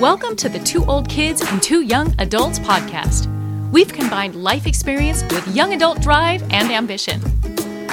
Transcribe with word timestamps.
Welcome 0.00 0.36
to 0.36 0.50
the 0.50 0.58
Two 0.58 0.84
Old 0.84 1.08
Kids 1.08 1.40
and 1.40 1.62
Two 1.62 1.80
Young 1.80 2.14
Adults 2.18 2.58
podcast. 2.58 3.32
We've 3.72 3.90
combined 3.90 4.34
life 4.34 4.66
experience 4.66 5.22
with 5.22 5.48
young 5.56 5.72
adult 5.72 6.02
drive 6.02 6.42
and 6.52 6.70
ambition. 6.70 7.18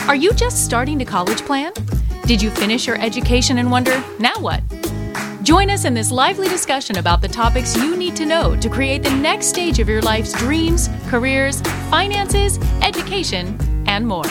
Are 0.10 0.16
you 0.16 0.34
just 0.34 0.66
starting 0.66 1.00
to 1.00 1.06
college 1.06 1.44
plan? 1.44 1.72
Did 2.26 2.42
you 2.42 2.50
finish 2.50 2.88
your 2.88 3.02
education 3.02 3.60
and 3.60 3.72
wonder, 3.72 4.04
now 4.20 4.34
what? 4.40 4.62
Join 5.44 5.70
us 5.70 5.86
in 5.86 5.94
this 5.94 6.12
lively 6.12 6.50
discussion 6.50 6.98
about 6.98 7.22
the 7.22 7.30
topics 7.30 7.78
you 7.78 7.96
need 7.96 8.18
to 8.18 8.26
know 8.26 8.58
to 8.58 8.70
create 8.70 9.02
the 9.02 9.16
next 9.16 9.46
stage 9.46 9.80
of 9.80 9.88
your 9.88 10.02
life's 10.02 10.34
dreams, 10.34 10.90
careers, 11.08 11.62
finances, 11.90 12.60
education, 12.82 13.58
and 13.88 14.06
more. 14.06 14.26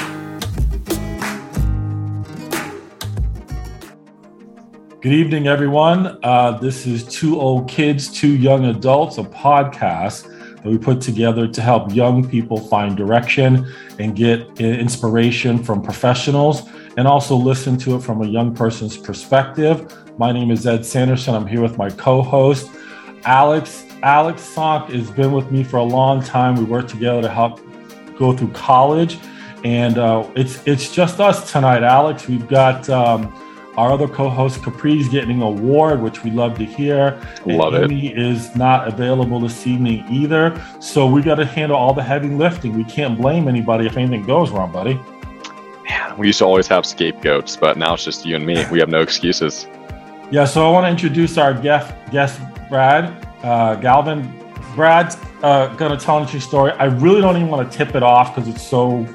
Good 5.03 5.15
evening, 5.15 5.49
everyone. 5.49 6.17
Uh, 6.23 6.59
this 6.59 6.87
is 6.87 7.03
Two 7.03 7.41
Old 7.41 7.69
Kids, 7.69 8.09
Two 8.09 8.37
Young 8.37 8.67
Adults, 8.67 9.19
a 9.19 9.25
podcast 9.25 10.29
that 10.55 10.65
we 10.65 10.79
put 10.79 11.01
together 11.01 11.49
to 11.49 11.61
help 11.61 11.93
young 11.93 12.25
people 12.29 12.57
find 12.57 12.97
direction 12.97 13.67
and 13.99 14.15
get 14.15 14.61
inspiration 14.61 15.61
from 15.61 15.83
professionals 15.83 16.69
and 16.97 17.09
also 17.09 17.35
listen 17.35 17.77
to 17.79 17.97
it 17.97 18.01
from 18.05 18.23
a 18.23 18.29
young 18.29 18.55
person's 18.55 18.97
perspective. 18.97 19.93
My 20.21 20.31
name 20.31 20.53
is 20.53 20.69
Ed 20.69 20.87
Sanderson. 20.87 21.35
I'm 21.35 21.49
here 21.49 21.63
with 21.63 21.77
my 21.77 21.91
co 21.91 22.23
host, 22.23 22.71
Alex. 23.25 23.85
Alex 24.05 24.55
Sonk 24.55 24.91
has 24.91 25.11
been 25.11 25.33
with 25.33 25.51
me 25.51 25.65
for 25.65 25.79
a 25.79 25.85
long 25.85 26.23
time. 26.23 26.55
We 26.55 26.63
worked 26.63 26.91
together 26.91 27.23
to 27.23 27.29
help 27.29 27.61
go 28.17 28.37
through 28.37 28.53
college. 28.53 29.19
And 29.65 29.99
uh, 29.99 30.31
it's 30.37 30.65
it's 30.65 30.95
just 30.95 31.19
us 31.19 31.51
tonight, 31.51 31.83
Alex. 31.83 32.29
We've 32.29 32.47
got 32.47 32.89
um, 32.89 33.35
our 33.77 33.93
other 33.93 34.07
co-host 34.07 34.61
Capri's 34.61 35.09
getting 35.09 35.37
an 35.37 35.43
award, 35.43 36.03
which 36.03 36.23
we 36.23 36.31
love 36.31 36.59
to 36.59 36.65
hear. 36.65 37.21
Love 37.47 37.75
and 37.75 37.85
it. 37.85 37.91
Amy 37.91 38.15
is 38.15 38.55
not 38.55 38.87
available 38.87 39.41
this 39.41 39.67
evening 39.67 40.05
either. 40.11 40.61
So 40.81 41.07
we 41.07 41.23
got 41.23 41.37
to 41.37 41.47
handle 41.47 41.77
all 41.77 41.95
the 41.95 42.03
heavy 42.03 42.29
lifting. 42.29 42.77
We 42.77 42.85
can't 42.85 43.19
blame 43.19 43.49
anybody 43.49 43.87
if 43.87 43.97
anything 43.97 44.25
goes 44.25 44.51
wrong, 44.51 44.71
buddy. 44.73 45.01
Man, 45.89 46.19
we 46.19 46.27
used 46.27 46.41
to 46.41 46.45
always 46.45 46.67
have 46.69 46.85
scapegoats, 46.85 47.57
but 47.57 47.79
now 47.79 47.95
it's 47.95 48.05
just 48.05 48.27
you 48.27 48.37
and 48.37 48.45
me. 48.45 48.65
We 48.71 48.79
have 48.79 48.89
no 48.89 49.01
excuses. 49.01 49.67
Yeah, 50.31 50.45
so 50.45 50.67
I 50.69 50.71
want 50.71 50.85
to 50.85 50.91
introduce 50.91 51.39
our 51.39 51.55
guest, 51.55 51.95
guest 52.11 52.41
Brad 52.69 53.27
uh, 53.43 53.75
Galvan. 53.77 54.33
Brad's 54.75 55.17
uh, 55.43 55.75
going 55.77 55.97
to 55.97 56.03
tell 56.03 56.17
an 56.17 56.23
interesting 56.23 56.49
story. 56.49 56.73
I 56.73 56.85
really 56.85 57.21
don't 57.21 57.37
even 57.37 57.49
want 57.49 57.71
to 57.71 57.77
tip 57.77 57.95
it 57.95 58.03
off 58.03 58.35
because 58.35 58.49
it's 58.49 58.63
so 58.63 59.07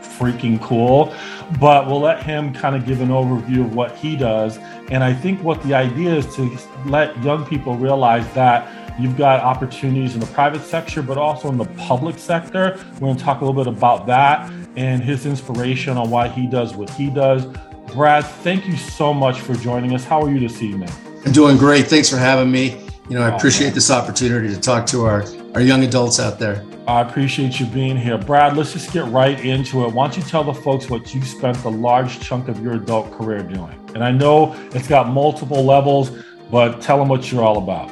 freaking 0.00 0.60
cool 0.62 1.12
but 1.60 1.86
we'll 1.86 2.00
let 2.00 2.22
him 2.22 2.52
kind 2.52 2.76
of 2.76 2.86
give 2.86 3.00
an 3.00 3.08
overview 3.08 3.64
of 3.64 3.74
what 3.74 3.96
he 3.96 4.16
does. 4.16 4.58
And 4.90 5.02
I 5.02 5.12
think 5.12 5.42
what 5.42 5.62
the 5.62 5.74
idea 5.74 6.14
is 6.14 6.34
to 6.36 6.58
let 6.86 7.20
young 7.22 7.46
people 7.46 7.76
realize 7.76 8.30
that 8.34 9.00
you've 9.00 9.16
got 9.16 9.40
opportunities 9.40 10.14
in 10.14 10.20
the 10.20 10.26
private 10.26 10.62
sector, 10.62 11.02
but 11.02 11.18
also 11.18 11.48
in 11.48 11.58
the 11.58 11.64
public 11.76 12.18
sector. 12.18 12.78
We're 12.94 13.00
going 13.00 13.16
to 13.16 13.24
talk 13.24 13.40
a 13.40 13.44
little 13.44 13.64
bit 13.64 13.72
about 13.72 14.06
that 14.06 14.50
and 14.76 15.02
his 15.02 15.26
inspiration 15.26 15.96
on 15.96 16.10
why 16.10 16.28
he 16.28 16.46
does 16.46 16.74
what 16.74 16.90
he 16.90 17.10
does. 17.10 17.46
Brad, 17.92 18.24
thank 18.24 18.66
you 18.66 18.76
so 18.76 19.14
much 19.14 19.40
for 19.40 19.54
joining 19.54 19.94
us. 19.94 20.04
How 20.04 20.20
are 20.22 20.30
you 20.30 20.40
this 20.40 20.62
evening? 20.62 20.90
I'm 21.24 21.32
doing 21.32 21.56
great. 21.56 21.86
Thanks 21.86 22.10
for 22.10 22.16
having 22.16 22.50
me. 22.50 22.84
You 23.08 23.18
know, 23.18 23.22
I 23.22 23.32
oh, 23.32 23.36
appreciate 23.36 23.74
this 23.74 23.90
opportunity 23.90 24.48
to 24.48 24.60
talk 24.60 24.86
to 24.86 25.04
our, 25.04 25.24
our 25.54 25.60
young 25.60 25.84
adults 25.84 26.18
out 26.18 26.38
there. 26.38 26.64
I 26.86 27.00
appreciate 27.00 27.58
you 27.58 27.64
being 27.64 27.96
here. 27.96 28.18
Brad, 28.18 28.58
let's 28.58 28.74
just 28.74 28.92
get 28.92 29.06
right 29.06 29.42
into 29.42 29.84
it. 29.84 29.92
Why 29.94 30.06
don't 30.06 30.18
you 30.18 30.22
tell 30.22 30.44
the 30.44 30.52
folks 30.52 30.90
what 30.90 31.14
you 31.14 31.22
spent 31.22 31.64
a 31.64 31.70
large 31.70 32.20
chunk 32.20 32.48
of 32.48 32.62
your 32.62 32.74
adult 32.74 33.10
career 33.12 33.42
doing? 33.42 33.78
And 33.94 34.04
I 34.04 34.10
know 34.10 34.54
it's 34.72 34.86
got 34.86 35.08
multiple 35.08 35.64
levels, 35.64 36.10
but 36.50 36.82
tell 36.82 36.98
them 36.98 37.08
what 37.08 37.32
you're 37.32 37.42
all 37.42 37.56
about. 37.56 37.90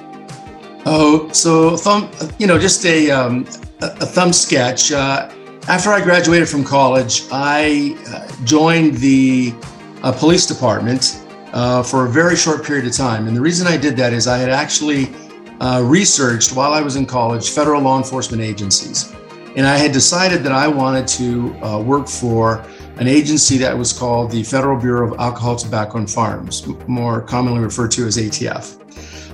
Oh, 0.84 1.30
so 1.32 1.74
thumb, 1.74 2.10
you 2.38 2.46
know, 2.46 2.58
just 2.58 2.84
a, 2.84 3.10
um, 3.10 3.46
a 3.80 4.04
thumb 4.04 4.30
sketch. 4.30 4.92
Uh, 4.92 5.30
after 5.68 5.90
I 5.90 6.02
graduated 6.02 6.48
from 6.48 6.62
college, 6.62 7.22
I 7.32 7.96
uh, 8.08 8.44
joined 8.44 8.96
the 8.96 9.54
uh, 10.02 10.12
police 10.12 10.44
department 10.44 11.24
uh, 11.54 11.82
for 11.82 12.04
a 12.04 12.10
very 12.10 12.36
short 12.36 12.62
period 12.62 12.86
of 12.86 12.92
time. 12.92 13.26
And 13.26 13.34
the 13.34 13.40
reason 13.40 13.66
I 13.66 13.78
did 13.78 13.96
that 13.96 14.12
is 14.12 14.26
I 14.26 14.36
had 14.36 14.50
actually 14.50 15.14
uh, 15.62 15.80
researched 15.84 16.56
while 16.56 16.72
I 16.72 16.82
was 16.82 16.96
in 16.96 17.06
college 17.06 17.50
federal 17.50 17.80
law 17.80 17.96
enforcement 17.96 18.42
agencies. 18.42 19.14
And 19.54 19.64
I 19.64 19.76
had 19.76 19.92
decided 19.92 20.42
that 20.42 20.50
I 20.50 20.66
wanted 20.66 21.06
to 21.08 21.54
uh, 21.64 21.80
work 21.80 22.08
for 22.08 22.66
an 22.96 23.06
agency 23.06 23.58
that 23.58 23.76
was 23.76 23.92
called 23.92 24.32
the 24.32 24.42
Federal 24.42 24.78
Bureau 24.78 25.12
of 25.12 25.20
Alcohol, 25.20 25.54
Tobacco, 25.54 25.98
and 25.98 26.10
Firearms, 26.10 26.66
more 26.88 27.20
commonly 27.20 27.60
referred 27.60 27.92
to 27.92 28.06
as 28.06 28.16
ATF. 28.16 28.80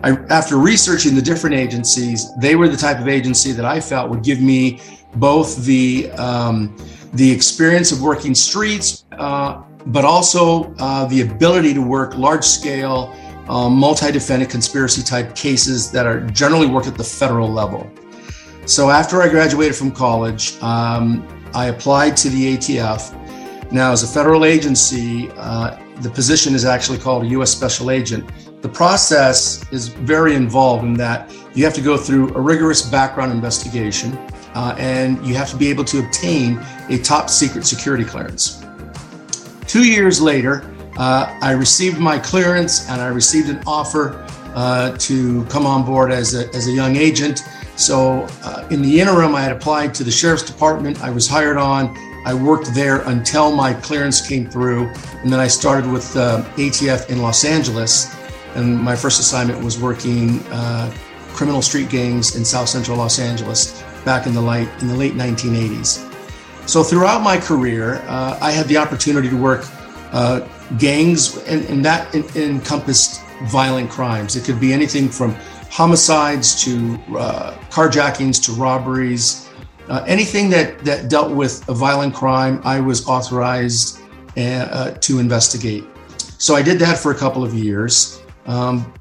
I, 0.04 0.10
after 0.32 0.58
researching 0.58 1.14
the 1.14 1.22
different 1.22 1.56
agencies, 1.56 2.28
they 2.36 2.56
were 2.56 2.68
the 2.68 2.76
type 2.76 3.00
of 3.00 3.08
agency 3.08 3.52
that 3.52 3.64
I 3.64 3.80
felt 3.80 4.10
would 4.10 4.22
give 4.22 4.40
me 4.40 4.80
both 5.16 5.64
the 5.64 6.10
um, 6.12 6.76
the 7.14 7.30
experience 7.30 7.90
of 7.90 8.02
working 8.02 8.34
streets, 8.34 9.06
uh, 9.12 9.62
but 9.86 10.04
also 10.04 10.74
uh, 10.78 11.06
the 11.06 11.22
ability 11.22 11.72
to 11.72 11.80
work 11.80 12.16
large 12.18 12.44
scale 12.44 13.16
um, 13.48 13.74
multi-defendant 13.74 14.50
conspiracy 14.50 15.02
type 15.02 15.34
cases 15.34 15.90
that 15.90 16.06
are 16.06 16.20
generally 16.28 16.66
work 16.66 16.86
at 16.86 16.96
the 16.96 17.04
federal 17.04 17.50
level. 17.50 17.90
So 18.66 18.90
after 18.90 19.22
I 19.22 19.28
graduated 19.28 19.74
from 19.74 19.90
college, 19.90 20.60
um, 20.62 21.26
I 21.54 21.66
applied 21.66 22.16
to 22.18 22.28
the 22.28 22.56
ATF. 22.56 23.72
Now, 23.72 23.92
as 23.92 24.02
a 24.02 24.06
federal 24.06 24.44
agency, 24.44 25.30
uh, 25.36 25.78
the 26.00 26.10
position 26.10 26.54
is 26.54 26.64
actually 26.64 26.98
called 26.98 27.24
a 27.24 27.28
U.S. 27.28 27.50
Special 27.50 27.90
Agent. 27.90 28.30
The 28.62 28.68
process 28.68 29.64
is 29.72 29.88
very 29.88 30.34
involved 30.34 30.84
in 30.84 30.94
that 30.94 31.32
you 31.54 31.64
have 31.64 31.74
to 31.74 31.80
go 31.80 31.96
through 31.96 32.34
a 32.34 32.40
rigorous 32.40 32.82
background 32.82 33.32
investigation 33.32 34.16
uh, 34.54 34.74
and 34.78 35.24
you 35.26 35.34
have 35.34 35.50
to 35.50 35.56
be 35.56 35.68
able 35.68 35.84
to 35.84 36.00
obtain 36.00 36.60
a 36.88 36.98
top 36.98 37.30
secret 37.30 37.66
security 37.66 38.04
clearance. 38.04 38.64
Two 39.66 39.84
years 39.84 40.20
later, 40.20 40.64
uh, 40.98 41.38
I 41.40 41.52
received 41.52 41.98
my 41.98 42.18
clearance 42.18 42.88
and 42.90 43.00
I 43.00 43.06
received 43.06 43.48
an 43.48 43.62
offer 43.66 44.26
uh, 44.54 44.96
to 44.98 45.44
come 45.44 45.64
on 45.64 45.84
board 45.84 46.10
as 46.10 46.34
a, 46.34 46.48
as 46.54 46.66
a 46.66 46.72
young 46.72 46.96
agent. 46.96 47.44
So, 47.76 48.26
uh, 48.42 48.66
in 48.70 48.82
the 48.82 49.00
interim, 49.00 49.36
I 49.36 49.42
had 49.42 49.52
applied 49.52 49.94
to 49.94 50.04
the 50.04 50.10
sheriff's 50.10 50.42
department. 50.42 51.00
I 51.00 51.10
was 51.10 51.28
hired 51.28 51.56
on. 51.56 51.96
I 52.26 52.34
worked 52.34 52.74
there 52.74 53.02
until 53.02 53.54
my 53.54 53.72
clearance 53.72 54.26
came 54.26 54.50
through. 54.50 54.88
And 55.22 55.32
then 55.32 55.38
I 55.38 55.46
started 55.46 55.88
with 55.88 56.16
uh, 56.16 56.42
ATF 56.56 57.08
in 57.08 57.22
Los 57.22 57.44
Angeles. 57.44 58.12
And 58.56 58.76
my 58.76 58.96
first 58.96 59.20
assignment 59.20 59.62
was 59.62 59.80
working 59.80 60.40
uh, 60.50 60.92
criminal 61.28 61.62
street 61.62 61.88
gangs 61.88 62.34
in 62.34 62.44
South 62.44 62.68
Central 62.68 62.96
Los 62.96 63.20
Angeles 63.20 63.80
back 64.04 64.26
in 64.26 64.34
the 64.34 64.40
late, 64.40 64.68
in 64.80 64.88
the 64.88 64.96
late 64.96 65.12
1980s. 65.12 66.04
So, 66.68 66.82
throughout 66.82 67.22
my 67.22 67.38
career, 67.38 68.02
uh, 68.08 68.36
I 68.40 68.50
had 68.50 68.66
the 68.66 68.78
opportunity 68.78 69.30
to 69.30 69.36
work 69.36 69.64
gangs, 70.76 71.38
and, 71.46 71.64
and 71.66 71.84
that 71.84 72.14
encompassed 72.36 73.22
violent 73.44 73.90
crimes. 73.90 74.36
It 74.36 74.44
could 74.44 74.60
be 74.60 74.72
anything 74.72 75.08
from 75.08 75.34
homicides 75.70 76.62
to 76.64 76.98
uh, 77.16 77.52
carjackings 77.70 78.42
to 78.44 78.52
robberies, 78.52 79.48
uh, 79.88 80.04
anything 80.06 80.50
that, 80.50 80.78
that 80.84 81.08
dealt 81.08 81.32
with 81.32 81.66
a 81.68 81.74
violent 81.74 82.14
crime, 82.14 82.60
I 82.64 82.80
was 82.80 83.06
authorized 83.08 84.00
uh, 84.36 84.40
uh, 84.40 84.90
to 84.92 85.18
investigate. 85.18 85.84
So 86.38 86.54
I 86.54 86.62
did 86.62 86.78
that 86.80 86.98
for 86.98 87.10
a 87.10 87.14
couple 87.14 87.42
of 87.42 87.54
years. 87.54 88.20
Um, 88.46 88.92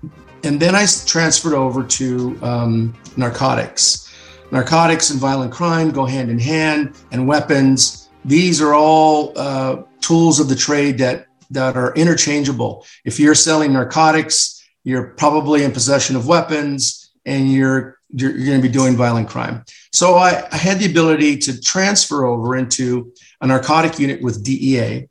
and 0.43 0.59
then 0.59 0.75
I 0.75 0.85
transferred 1.05 1.53
over 1.53 1.83
to 1.83 2.39
um, 2.41 2.93
narcotics. 3.17 4.13
Narcotics 4.51 5.09
and 5.09 5.19
violent 5.19 5.51
crime 5.51 5.91
go 5.91 6.05
hand 6.05 6.31
in 6.31 6.39
hand, 6.39 6.95
and 7.11 7.27
weapons. 7.27 8.09
These 8.23 8.61
are 8.61 8.73
all 8.73 9.33
uh, 9.35 9.83
tools 9.99 10.39
of 10.39 10.47
the 10.47 10.55
trade 10.55 10.97
that 10.99 11.26
that 11.51 11.77
are 11.77 11.93
interchangeable. 11.95 12.85
If 13.05 13.19
you're 13.19 13.35
selling 13.35 13.73
narcotics, 13.73 14.65
you're 14.83 15.09
probably 15.09 15.63
in 15.63 15.71
possession 15.71 16.15
of 16.15 16.27
weapons 16.27 17.11
and 17.25 17.51
you're 17.51 17.97
you're, 18.09 18.31
you're 18.31 18.45
going 18.45 18.61
to 18.61 18.67
be 18.67 18.73
doing 18.73 18.95
violent 18.95 19.27
crime. 19.27 19.65
So 19.91 20.15
I, 20.15 20.47
I, 20.49 20.55
had 20.55 20.79
the 20.79 20.85
ability 20.85 21.39
to 21.39 21.59
transfer 21.59 22.25
over 22.25 22.55
into 22.55 23.11
a 23.41 23.47
narcotic 23.47 23.99
unit 23.99 24.21
with 24.21 24.45
DEA. 24.45 25.09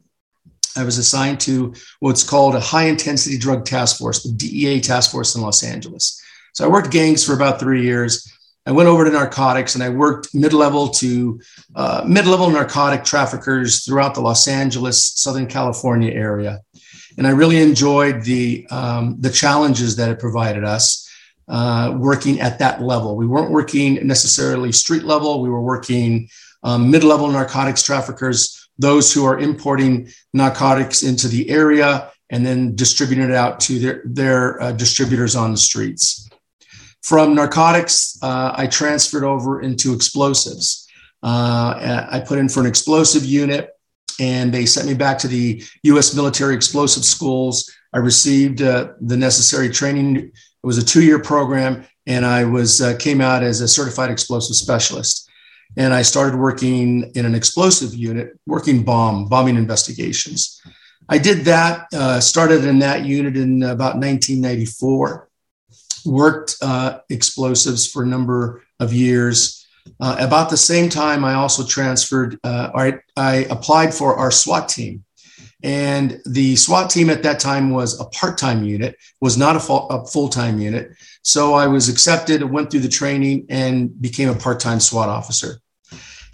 I 0.77 0.83
was 0.83 0.97
assigned 0.97 1.41
to 1.41 1.75
what's 2.01 2.25
called 2.25 2.55
a 2.55 2.61
high 2.61 2.85
intensity 2.85 3.37
drug 3.37 3.67
task 3.67 3.99
force, 3.99 4.23
the 4.23 4.33
DEA 4.33 4.81
task 4.81 5.11
force 5.11 5.35
in 5.35 5.43
Los 5.43 5.63
Angeles. 5.63 6.23
So 6.55 6.65
I 6.65 6.69
worked 6.69 6.91
gangs 6.91 7.23
for 7.23 7.35
about 7.35 7.61
three 7.61 7.83
years. 7.83 8.33
I 8.67 8.73
went 8.73 8.89
over 8.89 9.05
to 9.05 9.11
narcotics 9.11 9.77
and 9.77 9.85
I 9.85 9.89
worked 9.89 10.35
mid 10.35 10.53
level 10.53 10.89
to 10.89 11.41
uh, 11.77 12.05
mid 12.07 12.27
level 12.27 12.51
narcotic 12.51 13.05
traffickers 13.05 13.85
throughout 13.85 14.15
the 14.15 14.21
Los 14.21 14.49
Angeles, 14.49 15.07
Southern 15.07 15.47
California 15.47 16.11
area. 16.11 16.61
And 17.17 17.27
I 17.27 17.31
really 17.31 17.63
enjoyed 17.63 18.25
the, 18.25 18.67
um, 18.71 19.17
the 19.21 19.31
challenges 19.31 19.97
that 19.97 20.11
it 20.11 20.19
provided 20.19 20.65
us 20.65 21.09
uh, 21.49 21.97
working 21.97 22.41
at 22.41 22.59
that 22.59 22.83
level. 22.83 23.17
We 23.17 23.27
weren't 23.27 23.53
working 23.53 24.05
necessarily 24.07 24.73
street 24.73 25.05
level, 25.05 25.41
we 25.41 25.49
were 25.49 25.63
working 25.63 26.29
um, 26.65 26.91
mid 26.91 27.05
level 27.05 27.29
narcotics 27.29 27.85
traffickers, 27.85 28.69
those 28.79 29.13
who 29.13 29.25
are 29.25 29.39
importing 29.39 30.09
narcotics 30.35 31.05
into 31.05 31.29
the 31.29 31.49
area 31.49 32.11
and 32.31 32.45
then 32.45 32.75
distributing 32.75 33.25
it 33.25 33.31
out 33.31 33.61
to 33.61 33.79
their, 33.79 34.03
their 34.05 34.61
uh, 34.61 34.73
distributors 34.73 35.37
on 35.37 35.53
the 35.53 35.57
streets. 35.57 36.29
From 37.07 37.37
narcotics, 37.37 38.19
uh, 38.21 38.53
I 38.57 38.67
transferred 38.67 39.23
over 39.23 39.61
into 39.61 39.95
explosives. 39.95 40.89
Uh, 41.23 42.09
I 42.11 42.19
put 42.19 42.41
in 42.41 42.49
for 42.49 42.59
an 42.59 42.67
explosive 42.67 43.25
unit 43.25 43.71
and 44.19 44.53
they 44.53 44.67
sent 44.67 44.89
me 44.89 44.95
back 44.95 45.17
to 45.19 45.29
the 45.29 45.63
U.S. 45.85 46.17
military 46.17 46.57
explosive 46.57 47.05
schools. 47.05 47.71
I 47.93 47.99
received 47.99 48.61
uh, 48.61 48.95
the 49.01 49.17
necessary 49.17 49.71
training. 49.71 50.17
It 50.17 50.33
was 50.65 50.79
a 50.79 50.85
two-year 50.85 51.21
program, 51.21 51.87
and 52.09 52.27
I 52.27 52.45
was 52.45 52.83
uh, 52.83 52.97
came 52.97 53.21
out 53.21 53.45
as 53.45 53.61
a 53.61 53.69
certified 53.69 54.11
explosive 54.11 54.57
specialist. 54.57 55.31
And 55.77 55.95
I 55.95 56.03
started 56.03 56.37
working 56.37 57.13
in 57.15 57.25
an 57.25 57.37
explosive 57.37 57.95
unit, 57.95 58.37
working 58.49 58.83
bomb 58.83 59.29
bombing 59.29 59.55
investigations. 59.55 60.61
I 61.09 61.19
did 61.19 61.45
that. 61.45 61.87
Uh, 61.95 62.19
started 62.19 62.65
in 62.65 62.81
that 62.81 63.05
unit 63.05 63.37
in 63.37 63.63
about 63.63 63.95
1994. 63.95 65.26
Worked 66.07 66.57
uh, 66.63 67.01
explosives 67.11 67.91
for 67.91 68.03
a 68.03 68.07
number 68.07 68.63
of 68.81 68.93
years 68.93 69.67
uh, 70.01 70.17
about 70.19 70.51
the 70.51 70.57
same 70.57 70.89
time, 70.89 71.25
I 71.25 71.35
also 71.35 71.65
transferred, 71.65 72.39
uh, 72.45 72.71
I, 72.75 72.99
I 73.17 73.47
applied 73.51 73.95
for 73.95 74.17
our 74.17 74.31
SWAT 74.31 74.69
team. 74.69 75.05
And 75.63 76.21
the 76.27 76.55
SWAT 76.57 76.91
team 76.91 77.11
at 77.11 77.23
that 77.23 77.41
time 77.41 77.71
was 77.71 77.99
a 77.99 78.05
part 78.05 78.39
time 78.39 78.65
unit, 78.65 78.97
was 79.21 79.37
not 79.37 79.57
a, 79.57 79.61
full, 79.61 79.89
a 79.89 80.07
full 80.07 80.29
time 80.29 80.61
unit. 80.61 80.91
So 81.23 81.55
I 81.55 81.67
was 81.67 81.89
accepted, 81.89 82.43
went 82.45 82.71
through 82.71 82.81
the 82.81 82.89
training, 82.89 83.47
and 83.49 84.01
became 84.01 84.29
a 84.29 84.35
part 84.35 84.61
time 84.61 84.81
SWAT 84.81 85.09
officer. 85.09 85.61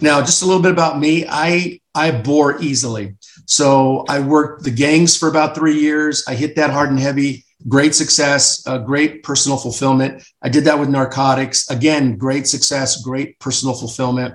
Now, 0.01 0.21
just 0.21 0.43
a 0.43 0.47
little 0.47 0.63
bit 0.63 0.73
about 0.73 0.99
me. 0.99 1.25
I 1.29 1.81
I 1.95 2.11
bore 2.11 2.61
easily. 2.61 3.15
So 3.47 4.05
I 4.09 4.19
worked 4.19 4.65
the 4.65 4.71
gangs 4.71 5.17
for 5.17 5.29
about 5.29 5.55
three 5.55 5.79
years. 5.79 6.25
I 6.27 6.35
hit 6.35 6.57
that 6.57 6.71
hard 6.71 6.91
and 6.91 6.99
heavy 6.99 7.45
great 7.69 7.95
success, 7.95 8.67
uh, 8.67 8.79
great 8.79 9.23
personal 9.23 9.59
fulfillment. 9.59 10.23
I 10.43 10.49
did 10.49 10.65
that 10.65 10.79
with 10.79 10.89
narcotics. 10.89 11.69
Again, 11.71 12.17
great 12.17 12.47
success, 12.47 13.03
great 13.03 13.39
personal 13.39 13.75
fulfillment. 13.75 14.35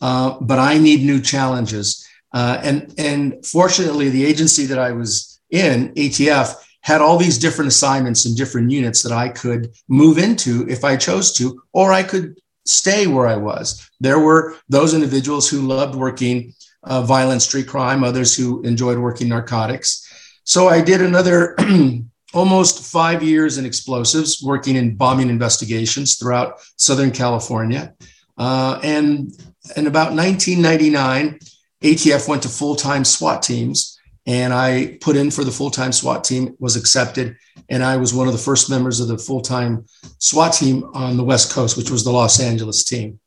Uh, 0.00 0.38
but 0.40 0.58
I 0.58 0.78
need 0.78 1.02
new 1.02 1.20
challenges. 1.20 2.06
Uh, 2.32 2.60
and, 2.62 2.94
and 2.98 3.44
fortunately, 3.46 4.10
the 4.10 4.24
agency 4.24 4.66
that 4.66 4.78
I 4.78 4.92
was 4.92 5.40
in, 5.50 5.92
ATF, 5.94 6.54
had 6.82 7.00
all 7.00 7.18
these 7.18 7.38
different 7.38 7.68
assignments 7.68 8.26
and 8.26 8.36
different 8.36 8.70
units 8.70 9.02
that 9.02 9.12
I 9.12 9.28
could 9.28 9.72
move 9.88 10.18
into 10.18 10.68
if 10.68 10.84
I 10.84 10.96
chose 10.96 11.32
to, 11.34 11.60
or 11.72 11.92
I 11.92 12.02
could 12.02 12.38
stay 12.64 13.06
where 13.06 13.26
I 13.26 13.36
was. 13.36 13.90
There 14.00 14.18
were 14.18 14.56
those 14.68 14.94
individuals 14.94 15.48
who 15.48 15.62
loved 15.62 15.94
working 15.94 16.54
uh, 16.84 17.02
violent 17.02 17.42
street 17.42 17.66
crime, 17.66 18.04
others 18.04 18.36
who 18.36 18.62
enjoyed 18.62 18.98
working 18.98 19.28
narcotics. 19.28 20.06
So 20.44 20.68
I 20.68 20.80
did 20.80 21.00
another 21.00 21.56
almost 22.36 22.84
five 22.84 23.22
years 23.22 23.56
in 23.56 23.64
explosives, 23.64 24.42
working 24.42 24.76
in 24.76 24.94
bombing 24.94 25.30
investigations 25.30 26.18
throughout 26.18 26.60
Southern 26.76 27.10
California. 27.10 27.94
Uh, 28.36 28.78
and 28.82 29.32
in 29.76 29.86
about 29.86 30.12
1999, 30.12 31.38
ATF 31.82 32.28
went 32.28 32.42
to 32.42 32.48
full 32.48 32.76
time 32.76 33.04
SWAT 33.04 33.42
teams, 33.42 33.98
and 34.26 34.52
I 34.52 34.98
put 35.00 35.16
in 35.16 35.30
for 35.30 35.44
the 35.44 35.50
full 35.50 35.70
time 35.70 35.92
SWAT 35.92 36.24
team, 36.24 36.54
was 36.58 36.76
accepted, 36.76 37.36
and 37.70 37.82
I 37.82 37.96
was 37.96 38.12
one 38.12 38.26
of 38.26 38.34
the 38.34 38.38
first 38.38 38.68
members 38.68 39.00
of 39.00 39.08
the 39.08 39.18
full 39.18 39.40
time 39.40 39.86
SWAT 40.18 40.52
team 40.52 40.84
on 40.92 41.16
the 41.16 41.24
West 41.24 41.52
Coast, 41.52 41.78
which 41.78 41.90
was 41.90 42.04
the 42.04 42.12
Los 42.12 42.38
Angeles 42.38 42.84
team. 42.84 43.18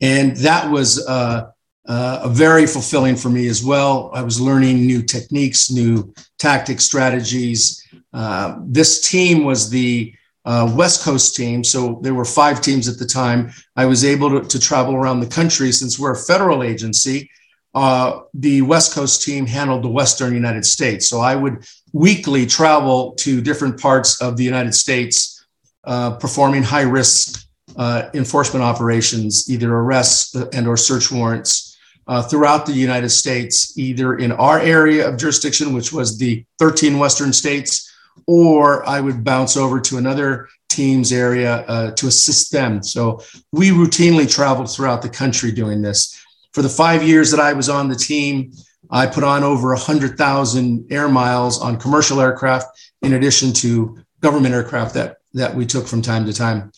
And 0.00 0.36
that 0.38 0.70
was 0.70 1.06
uh, 1.06 1.51
uh, 1.86 2.28
very 2.28 2.66
fulfilling 2.66 3.16
for 3.16 3.28
me 3.28 3.48
as 3.48 3.64
well. 3.64 4.10
I 4.14 4.22
was 4.22 4.40
learning 4.40 4.86
new 4.86 5.02
techniques, 5.02 5.70
new 5.70 6.14
tactics, 6.38 6.84
strategies, 6.84 7.82
uh, 8.12 8.58
this 8.64 9.08
team 9.08 9.44
was 9.44 9.70
the 9.70 10.14
uh, 10.44 10.72
West 10.76 11.04
Coast 11.04 11.36
team. 11.36 11.62
So 11.64 12.00
there 12.02 12.14
were 12.14 12.24
five 12.24 12.60
teams 12.60 12.88
at 12.88 12.98
the 12.98 13.06
time. 13.06 13.52
I 13.76 13.86
was 13.86 14.04
able 14.04 14.30
to, 14.30 14.46
to 14.46 14.58
travel 14.58 14.94
around 14.94 15.20
the 15.20 15.26
country 15.26 15.72
since 15.72 15.98
we're 15.98 16.12
a 16.12 16.16
federal 16.16 16.62
agency. 16.62 17.30
Uh, 17.74 18.20
the 18.34 18.60
West 18.62 18.94
Coast 18.94 19.22
team 19.22 19.46
handled 19.46 19.82
the 19.82 19.88
Western 19.88 20.34
United 20.34 20.66
States. 20.66 21.08
So 21.08 21.20
I 21.20 21.36
would 21.36 21.64
weekly 21.92 22.44
travel 22.44 23.12
to 23.20 23.40
different 23.40 23.80
parts 23.80 24.20
of 24.20 24.36
the 24.36 24.44
United 24.44 24.74
States, 24.74 25.46
uh, 25.84 26.16
performing 26.16 26.62
high 26.62 26.82
risk 26.82 27.46
uh, 27.76 28.10
enforcement 28.12 28.62
operations, 28.62 29.50
either 29.50 29.74
arrests 29.74 30.34
and 30.34 30.66
or 30.66 30.76
search 30.76 31.10
warrants. 31.10 31.71
Uh, 32.08 32.20
throughout 32.20 32.66
the 32.66 32.72
United 32.72 33.10
States, 33.10 33.78
either 33.78 34.16
in 34.16 34.32
our 34.32 34.58
area 34.58 35.08
of 35.08 35.16
jurisdiction, 35.16 35.72
which 35.72 35.92
was 35.92 36.18
the 36.18 36.44
13 36.58 36.98
Western 36.98 37.32
states, 37.32 37.92
or 38.26 38.84
I 38.88 39.00
would 39.00 39.22
bounce 39.22 39.56
over 39.56 39.80
to 39.80 39.98
another 39.98 40.48
team's 40.68 41.12
area 41.12 41.64
uh, 41.68 41.90
to 41.92 42.06
assist 42.06 42.50
them. 42.50 42.82
So 42.82 43.22
we 43.52 43.70
routinely 43.70 44.30
traveled 44.30 44.70
throughout 44.70 45.02
the 45.02 45.08
country 45.08 45.52
doing 45.52 45.82
this. 45.82 46.18
For 46.52 46.62
the 46.62 46.68
five 46.68 47.02
years 47.02 47.30
that 47.30 47.40
I 47.40 47.52
was 47.52 47.68
on 47.68 47.88
the 47.88 47.94
team, 47.94 48.52
I 48.90 49.06
put 49.06 49.24
on 49.24 49.42
over 49.42 49.68
100,000 49.68 50.92
air 50.92 51.08
miles 51.08 51.60
on 51.60 51.78
commercial 51.78 52.20
aircraft, 52.20 52.66
in 53.00 53.14
addition 53.14 53.52
to 53.54 53.98
government 54.20 54.54
aircraft 54.54 54.94
that, 54.94 55.18
that 55.34 55.54
we 55.54 55.66
took 55.66 55.86
from 55.86 56.02
time 56.02 56.26
to 56.26 56.32
time. 56.32 56.72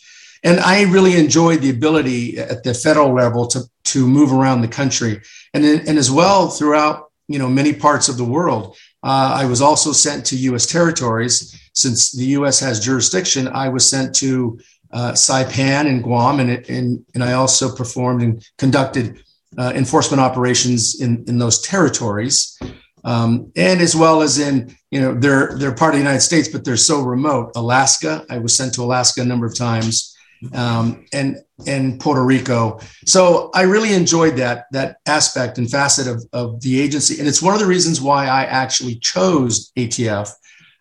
And 0.45 0.61
I 0.61 0.83
really 0.83 1.17
enjoyed 1.17 1.63
the 1.63 1.71
ability 1.71 2.39
at 2.39 2.63
the 2.63 2.75
federal 2.75 3.13
level 3.13 3.47
to, 3.49 3.63
to 3.85 4.07
move 4.07 4.33
around 4.33 4.61
the 4.61 4.69
country 4.69 5.21
and, 5.53 5.65
and 5.65 5.99
as 5.99 6.11
well 6.11 6.49
throughout 6.49 7.11
you 7.27 7.39
know 7.39 7.49
many 7.49 7.73
parts 7.73 8.11
of 8.11 8.19
the 8.19 8.25
world 8.25 8.77
uh, 9.05 9.37
I 9.37 9.45
was 9.45 9.61
also 9.61 9.93
sent 9.93 10.25
to 10.27 10.37
U.S. 10.37 10.65
territories. 10.65 11.55
Since 11.75 12.13
the 12.13 12.25
U.S. 12.39 12.59
has 12.61 12.81
jurisdiction, 12.83 13.49
I 13.49 13.69
was 13.69 13.89
sent 13.89 14.15
to 14.17 14.59
uh, 14.93 15.13
Saipan 15.13 15.87
and 15.87 16.03
Guam, 16.03 16.41
and, 16.41 16.51
and, 16.71 17.05
and 17.15 17.23
I 17.23 17.35
also 17.35 17.75
performed 17.75 18.23
and 18.23 18.49
conducted 18.57 19.23
uh, 19.59 19.73
enforcement 19.75 20.23
operations 20.23 21.03
in, 21.03 21.23
in 21.29 21.39
those 21.39 21.61
territories. 21.61 22.59
Um, 23.05 23.53
and 23.57 23.83
as 23.83 23.95
well 23.95 24.23
as 24.23 24.39
in, 24.39 24.75
you 24.91 25.03
know, 25.03 25.13
they're, 25.13 25.55
they're 25.59 25.75
part 25.75 25.91
of 25.91 25.97
the 25.97 26.05
United 26.05 26.23
States, 26.23 26.49
but 26.49 26.65
they're 26.65 26.79
so 26.79 27.03
remote. 27.03 27.53
Alaska, 27.57 28.25
I 28.31 28.39
was 28.39 28.57
sent 28.57 28.73
to 28.75 28.83
Alaska 28.83 29.21
a 29.21 29.27
number 29.27 29.45
of 29.45 29.55
times 29.55 30.14
um, 30.53 31.05
and 31.13 31.39
and 31.67 32.01
Puerto 32.01 32.25
Rico. 32.25 32.81
So 33.07 33.51
I 33.55 33.63
really 33.63 33.93
enjoyed 33.93 34.37
that 34.37 34.67
that 34.73 34.99
aspect 35.07 35.59
and 35.59 35.71
facet 35.71 36.07
of, 36.07 36.25
of 36.33 36.61
the 36.61 36.81
agency, 36.81 37.19
and 37.19 37.29
it's 37.29 37.43
one 37.43 37.55
of 37.55 37.61
the 37.61 37.67
reasons 37.67 38.01
why 38.01 38.27
I 38.27 38.45
actually 38.45 38.97
chose 38.97 39.73
ATF. 39.77 40.31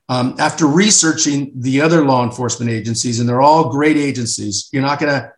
Um, 0.10 0.36
after 0.38 0.66
researching 0.66 1.52
the 1.56 1.82
other 1.82 2.06
law 2.06 2.24
enforcement 2.24 2.70
agencies, 2.70 3.20
and 3.20 3.30
they're 3.30 3.42
all 3.42 3.70
great 3.70 3.98
agencies, 3.98 4.70
you're 4.72 4.82
not 4.82 5.00
gonna 5.00 5.32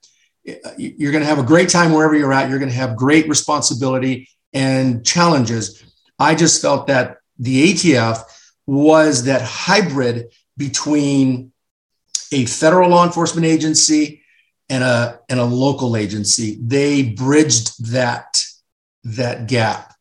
you're 0.77 1.11
gonna 1.11 1.25
have 1.25 1.39
a 1.39 1.43
great 1.43 1.69
time 1.69 1.91
wherever 1.91 2.15
you're 2.15 2.33
at. 2.33 2.49
You're 2.49 2.59
gonna 2.59 2.71
have 2.71 2.95
great 2.95 3.27
responsibility 3.27 4.29
and 4.53 5.05
challenges. 5.05 5.83
I 6.17 6.35
just 6.35 6.61
felt 6.61 6.87
that 6.87 7.17
the 7.37 7.73
ATF 7.73 8.23
was 8.65 9.25
that 9.25 9.41
hybrid 9.41 10.33
between 10.57 11.51
a 12.31 12.45
federal 12.45 12.89
law 12.89 13.05
enforcement 13.05 13.45
agency 13.45 14.21
and 14.69 14.83
a 14.83 15.19
and 15.29 15.39
a 15.39 15.45
local 15.45 15.95
agency. 15.95 16.57
They 16.61 17.03
bridged 17.03 17.91
that 17.91 18.43
that 19.03 19.47
gap. 19.47 19.93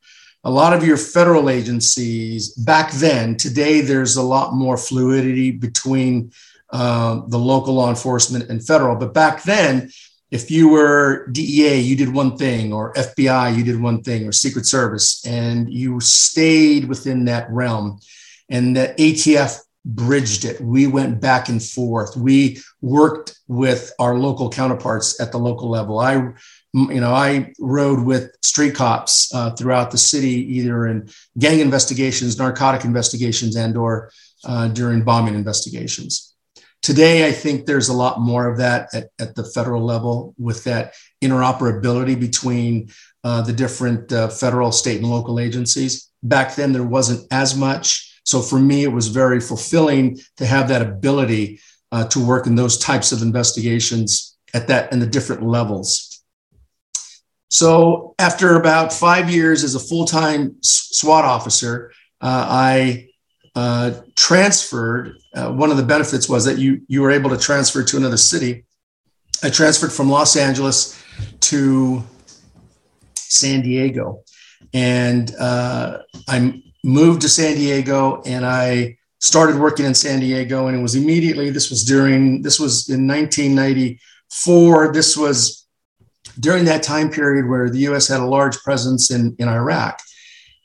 A 0.42 0.50
lot 0.50 0.74
of 0.74 0.86
your 0.86 0.98
federal 0.98 1.48
agencies 1.48 2.54
back 2.54 2.92
then, 2.92 3.36
today 3.36 3.80
there's 3.80 4.16
a 4.16 4.22
lot 4.22 4.54
more 4.54 4.76
fluidity 4.76 5.50
between 5.50 6.32
uh, 6.70 7.22
the 7.28 7.38
local 7.38 7.74
law 7.74 7.88
enforcement 7.88 8.50
and 8.50 8.66
federal. 8.66 8.96
But 8.96 9.14
back 9.14 9.42
then, 9.44 9.90
if 10.30 10.50
you 10.50 10.68
were 10.68 11.28
DEA, 11.28 11.78
you 11.78 11.94
did 11.94 12.12
one 12.12 12.36
thing, 12.36 12.72
or 12.72 12.92
FBI, 12.94 13.56
you 13.56 13.62
did 13.62 13.80
one 13.80 14.02
thing, 14.02 14.26
or 14.26 14.32
Secret 14.32 14.66
Service, 14.66 15.24
and 15.24 15.72
you 15.72 16.00
stayed 16.00 16.88
within 16.88 17.26
that 17.26 17.48
realm. 17.50 18.00
And 18.48 18.76
the 18.76 18.94
ATF 18.98 19.60
bridged 19.84 20.44
it. 20.44 20.60
We 20.60 20.86
went 20.86 21.20
back 21.20 21.48
and 21.48 21.62
forth. 21.62 22.16
We 22.16 22.62
worked 22.80 23.38
with 23.48 23.92
our 23.98 24.16
local 24.16 24.48
counterparts 24.50 25.20
at 25.20 25.30
the 25.30 25.38
local 25.38 25.68
level. 25.68 25.98
I, 25.98 26.14
you 26.72 27.00
know, 27.00 27.12
I 27.12 27.52
rode 27.58 28.00
with 28.04 28.34
street 28.42 28.74
cops 28.74 29.32
uh, 29.34 29.50
throughout 29.50 29.90
the 29.90 29.98
city, 29.98 30.56
either 30.56 30.86
in 30.86 31.08
gang 31.38 31.60
investigations, 31.60 32.38
narcotic 32.38 32.84
investigations, 32.84 33.56
and/or 33.56 34.10
uh, 34.44 34.68
during 34.68 35.04
bombing 35.04 35.34
investigations. 35.34 36.34
Today, 36.82 37.26
I 37.26 37.32
think 37.32 37.64
there's 37.64 37.88
a 37.88 37.94
lot 37.94 38.20
more 38.20 38.46
of 38.46 38.58
that 38.58 38.94
at, 38.94 39.08
at 39.18 39.34
the 39.34 39.44
federal 39.44 39.82
level 39.82 40.34
with 40.38 40.64
that 40.64 40.94
interoperability 41.22 42.18
between 42.18 42.90
uh, 43.22 43.40
the 43.40 43.54
different 43.54 44.12
uh, 44.12 44.28
federal, 44.28 44.70
state, 44.70 45.00
and 45.00 45.10
local 45.10 45.40
agencies. 45.40 46.10
Back 46.22 46.56
then, 46.56 46.72
there 46.72 46.84
wasn't 46.84 47.26
as 47.32 47.56
much. 47.56 48.13
So 48.24 48.40
for 48.40 48.58
me, 48.58 48.82
it 48.82 48.92
was 48.92 49.08
very 49.08 49.40
fulfilling 49.40 50.18
to 50.38 50.46
have 50.46 50.68
that 50.68 50.82
ability 50.82 51.60
uh, 51.92 52.04
to 52.08 52.18
work 52.18 52.46
in 52.46 52.56
those 52.56 52.78
types 52.78 53.12
of 53.12 53.22
investigations 53.22 54.36
at 54.52 54.66
that 54.68 54.92
and 54.92 55.00
the 55.00 55.06
different 55.06 55.42
levels. 55.42 56.22
So 57.48 58.14
after 58.18 58.56
about 58.56 58.92
five 58.92 59.30
years 59.30 59.62
as 59.62 59.76
a 59.76 59.78
full-time 59.78 60.56
SWAT 60.62 61.24
officer, 61.24 61.92
uh, 62.20 62.46
I 62.48 63.10
uh, 63.54 63.92
transferred, 64.16 65.18
uh, 65.34 65.52
one 65.52 65.70
of 65.70 65.76
the 65.76 65.84
benefits 65.84 66.28
was 66.28 66.44
that 66.46 66.58
you 66.58 66.80
you 66.88 67.02
were 67.02 67.12
able 67.12 67.30
to 67.30 67.38
transfer 67.38 67.84
to 67.84 67.96
another 67.96 68.16
city. 68.16 68.64
I 69.44 69.50
transferred 69.50 69.92
from 69.92 70.10
Los 70.10 70.36
Angeles 70.36 71.00
to 71.40 72.02
San 73.14 73.62
Diego, 73.62 74.24
and 74.72 75.32
uh, 75.36 75.98
I 76.26 76.62
moved 76.84 77.22
to 77.22 77.28
San 77.28 77.56
Diego, 77.56 78.22
and 78.26 78.44
I 78.44 78.98
started 79.18 79.56
working 79.56 79.86
in 79.86 79.94
San 79.94 80.20
Diego, 80.20 80.66
and 80.68 80.76
it 80.78 80.82
was 80.82 80.94
immediately. 80.94 81.50
This 81.50 81.70
was 81.70 81.82
during. 81.82 82.42
This 82.42 82.60
was 82.60 82.88
in 82.88 83.08
1994. 83.08 84.92
This 84.92 85.16
was 85.16 85.66
during 86.38 86.66
that 86.66 86.82
time 86.82 87.10
period 87.10 87.48
where 87.48 87.70
the 87.70 87.78
U.S. 87.78 88.06
had 88.06 88.20
a 88.20 88.26
large 88.26 88.58
presence 88.58 89.10
in 89.10 89.34
in 89.38 89.48
Iraq, 89.48 90.00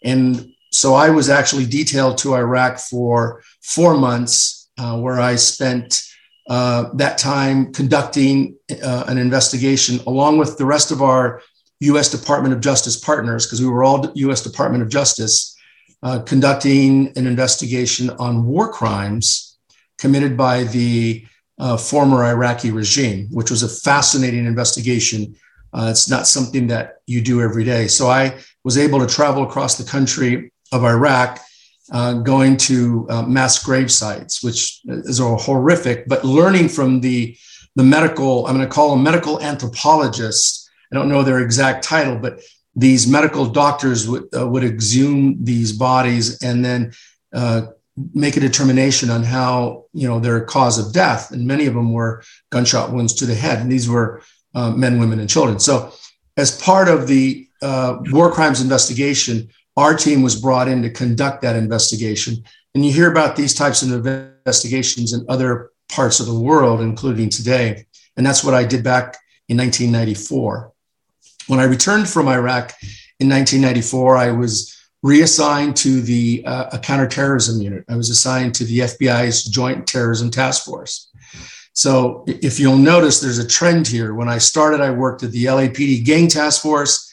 and 0.03 0.51
so 0.71 0.93
I 0.93 1.09
was 1.09 1.29
actually 1.29 1.65
detailed 1.65 2.17
to 2.19 2.35
Iraq 2.35 2.77
for 2.77 3.41
four 3.61 3.97
months, 3.97 4.69
uh, 4.77 4.99
where 4.99 5.19
I 5.19 5.35
spent 5.35 6.01
uh, 6.49 6.89
that 6.95 7.17
time 7.17 7.71
conducting 7.73 8.57
uh, 8.83 9.05
an 9.07 9.17
investigation 9.17 9.99
along 10.05 10.37
with 10.37 10.57
the 10.57 10.65
rest 10.65 10.91
of 10.91 11.01
our 11.01 11.41
U.S. 11.81 12.11
Department 12.11 12.53
of 12.53 12.59
Justice 12.59 12.97
partners, 12.97 13.45
because 13.45 13.61
we 13.61 13.67
were 13.67 13.83
all 13.83 14.11
U.S. 14.13 14.43
Department 14.43 14.83
of 14.83 14.89
Justice, 14.89 15.55
uh, 16.01 16.19
conducting 16.19 17.11
an 17.17 17.27
investigation 17.27 18.09
on 18.11 18.45
war 18.45 18.71
crimes 18.71 19.57
committed 19.97 20.37
by 20.37 20.63
the 20.63 21.25
uh, 21.59 21.75
former 21.75 22.23
Iraqi 22.23 22.71
regime, 22.71 23.27
which 23.31 23.51
was 23.51 23.63
a 23.63 23.69
fascinating 23.69 24.45
investigation. 24.45 25.35
Uh, 25.73 25.87
it's 25.91 26.09
not 26.09 26.25
something 26.25 26.67
that 26.67 27.01
you 27.05 27.21
do 27.21 27.41
every 27.41 27.63
day. 27.63 27.87
So 27.87 28.09
I 28.09 28.37
was 28.63 28.77
able 28.77 28.99
to 28.99 29.07
travel 29.07 29.43
across 29.43 29.77
the 29.77 29.89
country 29.89 30.51
of 30.71 30.85
Iraq, 30.85 31.39
uh, 31.91 32.13
going 32.13 32.55
to 32.55 33.05
uh, 33.09 33.23
mass 33.23 33.61
grave 33.61 33.91
sites, 33.91 34.43
which 34.43 34.81
is 34.85 35.19
horrific, 35.19 36.07
but 36.07 36.23
learning 36.23 36.69
from 36.69 37.01
the, 37.01 37.35
the 37.75 37.83
medical, 37.83 38.47
I'm 38.47 38.55
going 38.55 38.67
to 38.67 38.73
call 38.73 38.91
them 38.91 39.03
medical 39.03 39.41
anthropologists. 39.41 40.69
I 40.91 40.95
don't 40.95 41.09
know 41.09 41.23
their 41.23 41.39
exact 41.39 41.83
title, 41.83 42.17
but 42.17 42.39
these 42.79 43.07
medical 43.07 43.45
doctors 43.45 44.07
would, 44.07 44.23
uh, 44.37 44.47
would 44.47 44.63
exhume 44.63 45.43
these 45.43 45.73
bodies 45.73 46.41
and 46.41 46.63
then 46.63 46.93
uh, 47.33 47.67
make 48.13 48.37
a 48.37 48.39
determination 48.39 49.09
on 49.09 49.23
how, 49.23 49.85
you 49.93 50.07
know, 50.07 50.19
their 50.19 50.41
cause 50.45 50.79
of 50.79 50.93
death. 50.93 51.31
And 51.31 51.45
many 51.45 51.65
of 51.65 51.73
them 51.73 51.91
were 51.91 52.23
gunshot 52.51 52.93
wounds 52.93 53.13
to 53.15 53.25
the 53.25 53.35
head. 53.35 53.59
And 53.59 53.69
these 53.69 53.89
were 53.89 54.21
uh, 54.55 54.71
men, 54.71 54.97
women, 54.97 55.19
and 55.19 55.29
children. 55.29 55.59
So 55.59 55.91
as 56.37 56.59
part 56.61 56.87
of 56.87 57.07
the 57.07 57.47
uh, 57.61 57.97
war 58.11 58.31
crimes 58.31 58.61
investigation, 58.61 59.49
our 59.75 59.93
team 59.95 60.21
was 60.21 60.39
brought 60.39 60.69
in 60.69 60.81
to 60.83 60.89
conduct 60.89 61.41
that 61.41 61.57
investigation. 61.57 62.43
And 62.73 62.85
you 62.85 62.93
hear 62.93 63.11
about 63.11 63.35
these 63.35 63.53
types 63.53 63.81
of 63.81 64.05
investigations 64.05 65.11
in 65.11 65.25
other 65.27 65.71
parts 65.89 66.21
of 66.21 66.27
the 66.27 66.39
world, 66.39 66.79
including 66.79 67.29
today. 67.29 67.85
And 68.15 68.25
that's 68.25 68.43
what 68.43 68.53
I 68.53 68.63
did 68.63 68.83
back 68.83 69.17
in 69.49 69.57
1994. 69.57 70.71
When 71.49 71.59
I 71.59 71.63
returned 71.63 72.07
from 72.07 72.27
Iraq 72.27 72.75
in 73.19 73.27
1994, 73.27 74.17
I 74.17 74.31
was 74.31 74.77
reassigned 75.01 75.75
to 75.77 75.99
the 75.99 76.43
uh, 76.45 76.77
counterterrorism 76.77 77.59
unit. 77.59 77.85
I 77.89 77.95
was 77.95 78.11
assigned 78.11 78.53
to 78.55 78.65
the 78.65 78.79
FBI's 78.79 79.45
Joint 79.45 79.87
Terrorism 79.87 80.29
Task 80.29 80.63
Force. 80.63 81.09
So 81.73 82.23
if 82.27 82.59
you'll 82.59 82.77
notice, 82.77 83.19
there's 83.19 83.39
a 83.39 83.47
trend 83.47 83.87
here. 83.87 84.13
When 84.13 84.29
I 84.29 84.37
started, 84.37 84.79
I 84.79 84.91
worked 84.91 85.23
at 85.23 85.31
the 85.31 85.45
LAPD 85.45 86.05
Gang 86.05 86.27
Task 86.27 86.61
Force. 86.61 87.11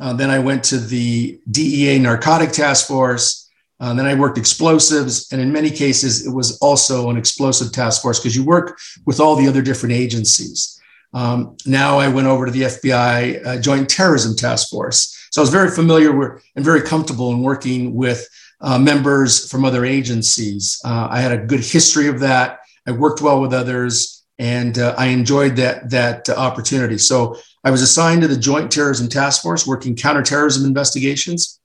Uh, 0.00 0.12
then 0.14 0.30
I 0.30 0.40
went 0.40 0.64
to 0.64 0.78
the 0.78 1.38
DEA 1.48 2.00
Narcotic 2.00 2.50
Task 2.50 2.88
Force. 2.88 3.48
Uh, 3.78 3.94
then 3.94 4.06
I 4.06 4.14
worked 4.14 4.36
explosives. 4.36 5.30
And 5.30 5.40
in 5.40 5.52
many 5.52 5.70
cases, 5.70 6.26
it 6.26 6.30
was 6.30 6.58
also 6.58 7.08
an 7.08 7.16
explosive 7.16 7.70
task 7.70 8.02
force 8.02 8.18
because 8.18 8.34
you 8.34 8.44
work 8.44 8.78
with 9.04 9.20
all 9.20 9.36
the 9.36 9.46
other 9.46 9.62
different 9.62 9.94
agencies. 9.94 10.75
Um, 11.16 11.56
now 11.64 11.98
I 11.98 12.08
went 12.08 12.26
over 12.26 12.44
to 12.44 12.52
the 12.52 12.62
FBI 12.62 13.46
uh, 13.46 13.58
Joint 13.58 13.88
Terrorism 13.88 14.36
Task 14.36 14.68
Force. 14.68 15.28
So 15.30 15.40
I 15.40 15.44
was 15.44 15.50
very 15.50 15.70
familiar 15.70 16.14
with, 16.14 16.44
and 16.54 16.62
very 16.64 16.82
comfortable 16.82 17.32
in 17.32 17.40
working 17.40 17.94
with 17.94 18.28
uh, 18.60 18.78
members 18.78 19.50
from 19.50 19.64
other 19.64 19.86
agencies. 19.86 20.78
Uh, 20.84 21.08
I 21.10 21.20
had 21.20 21.32
a 21.32 21.38
good 21.38 21.60
history 21.60 22.08
of 22.08 22.20
that. 22.20 22.60
I 22.86 22.90
worked 22.90 23.22
well 23.22 23.40
with 23.40 23.54
others, 23.54 24.26
and 24.38 24.78
uh, 24.78 24.94
I 24.98 25.06
enjoyed 25.06 25.56
that 25.56 25.88
that 25.88 26.28
opportunity. 26.28 26.98
So 26.98 27.38
I 27.64 27.70
was 27.70 27.80
assigned 27.80 28.20
to 28.20 28.28
the 28.28 28.36
Joint 28.36 28.70
Terrorism 28.70 29.08
Task 29.08 29.40
Force 29.40 29.66
working 29.66 29.96
counterterrorism 29.96 30.66
investigations. 30.66 31.60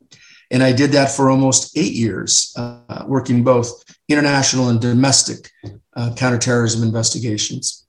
And 0.50 0.64
I 0.64 0.72
did 0.72 0.92
that 0.92 1.12
for 1.12 1.30
almost 1.30 1.78
eight 1.78 1.94
years, 1.94 2.54
uh, 2.58 3.04
working 3.06 3.44
both 3.44 3.84
international 4.08 4.70
and 4.70 4.80
domestic 4.80 5.50
uh, 5.96 6.14
counterterrorism 6.16 6.84
investigations. 6.84 7.81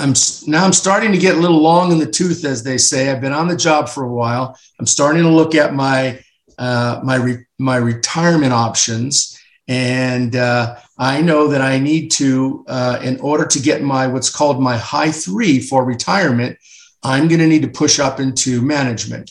I'm 0.00 0.14
now 0.46 0.64
I'm 0.64 0.72
starting 0.72 1.12
to 1.12 1.18
get 1.18 1.36
a 1.36 1.40
little 1.40 1.60
long 1.60 1.92
in 1.92 1.98
the 1.98 2.10
tooth, 2.10 2.44
as 2.44 2.62
they 2.62 2.78
say. 2.78 3.10
I've 3.10 3.20
been 3.20 3.34
on 3.34 3.48
the 3.48 3.56
job 3.56 3.88
for 3.88 4.04
a 4.04 4.12
while. 4.12 4.58
I'm 4.78 4.86
starting 4.86 5.22
to 5.22 5.28
look 5.28 5.54
at 5.54 5.74
my 5.74 6.20
uh, 6.58 7.00
my 7.04 7.16
re- 7.16 7.46
my 7.58 7.76
retirement 7.76 8.52
options, 8.52 9.38
and 9.68 10.34
uh, 10.34 10.76
I 10.98 11.20
know 11.20 11.48
that 11.48 11.60
I 11.60 11.78
need 11.78 12.10
to, 12.12 12.64
uh, 12.66 13.00
in 13.02 13.20
order 13.20 13.46
to 13.46 13.60
get 13.60 13.82
my 13.82 14.06
what's 14.06 14.30
called 14.30 14.60
my 14.60 14.76
high 14.76 15.10
three 15.10 15.60
for 15.60 15.84
retirement, 15.84 16.58
I'm 17.02 17.28
going 17.28 17.40
to 17.40 17.46
need 17.46 17.62
to 17.62 17.68
push 17.68 17.98
up 17.98 18.20
into 18.20 18.62
management. 18.62 19.30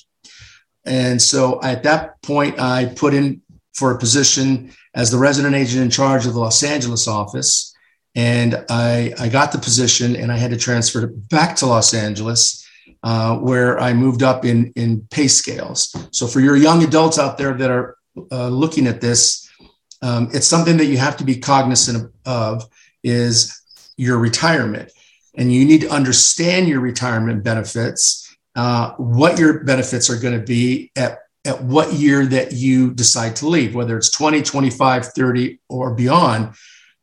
And 0.86 1.22
so 1.22 1.62
at 1.62 1.84
that 1.84 2.22
point, 2.22 2.60
I 2.60 2.86
put 2.86 3.14
in 3.14 3.42
for 3.74 3.92
a 3.92 3.98
position 3.98 4.72
as 4.96 5.12
the 5.12 5.18
resident 5.18 5.56
agent 5.56 5.84
in 5.84 5.90
charge 5.90 6.26
of 6.26 6.34
the 6.34 6.40
Los 6.40 6.64
Angeles 6.64 7.08
office. 7.08 7.69
And 8.20 8.66
I, 8.70 9.14
I 9.18 9.30
got 9.30 9.54
the 9.54 9.58
position 9.58 10.18
and 10.18 10.30
I 10.30 10.36
had 10.36 10.52
to 10.52 10.58
transfer 10.58 11.08
back 11.08 11.56
to 11.58 11.66
Los 11.66 11.94
Angeles, 11.94 12.68
uh, 13.02 13.38
where 13.38 13.80
I 13.80 13.94
moved 13.94 14.24
up 14.24 14.44
in, 14.44 14.74
in 14.76 15.08
pay 15.10 15.30
scales. 15.30 15.96
So 16.12 16.28
for 16.28 16.42
your 16.42 16.58
young 16.58 16.84
adults 16.84 17.18
out 17.18 17.38
there 17.38 17.54
that 17.54 17.72
are 17.72 17.96
uh, 18.30 18.50
looking 18.50 18.88
at 18.88 19.00
this, 19.00 19.50
um, 20.02 20.28
it's 20.34 20.48
something 20.48 20.76
that 20.78 20.88
you 20.88 20.98
have 20.98 21.16
to 21.16 21.24
be 21.24 21.38
cognizant 21.38 22.12
of 22.26 22.66
is 23.06 23.58
your 23.96 24.18
retirement 24.18 24.92
and 25.38 25.54
you 25.54 25.64
need 25.64 25.80
to 25.80 25.90
understand 25.90 26.68
your 26.68 26.82
retirement 26.82 27.42
benefits 27.42 28.36
uh, 28.58 28.92
what 28.96 29.40
your 29.40 29.64
benefits 29.64 30.10
are 30.10 30.20
going 30.20 30.38
to 30.38 30.46
be 30.46 30.92
at, 30.98 31.20
at 31.46 31.64
what 31.64 31.94
year 31.94 32.26
that 32.26 32.52
you 32.52 32.94
decide 32.94 33.38
to 33.38 33.48
leave 33.48 33.76
whether 33.76 33.96
it's 33.98 34.10
20 34.10 34.42
25 34.42 35.06
30 35.06 35.60
or 35.70 35.94
beyond 35.94 36.54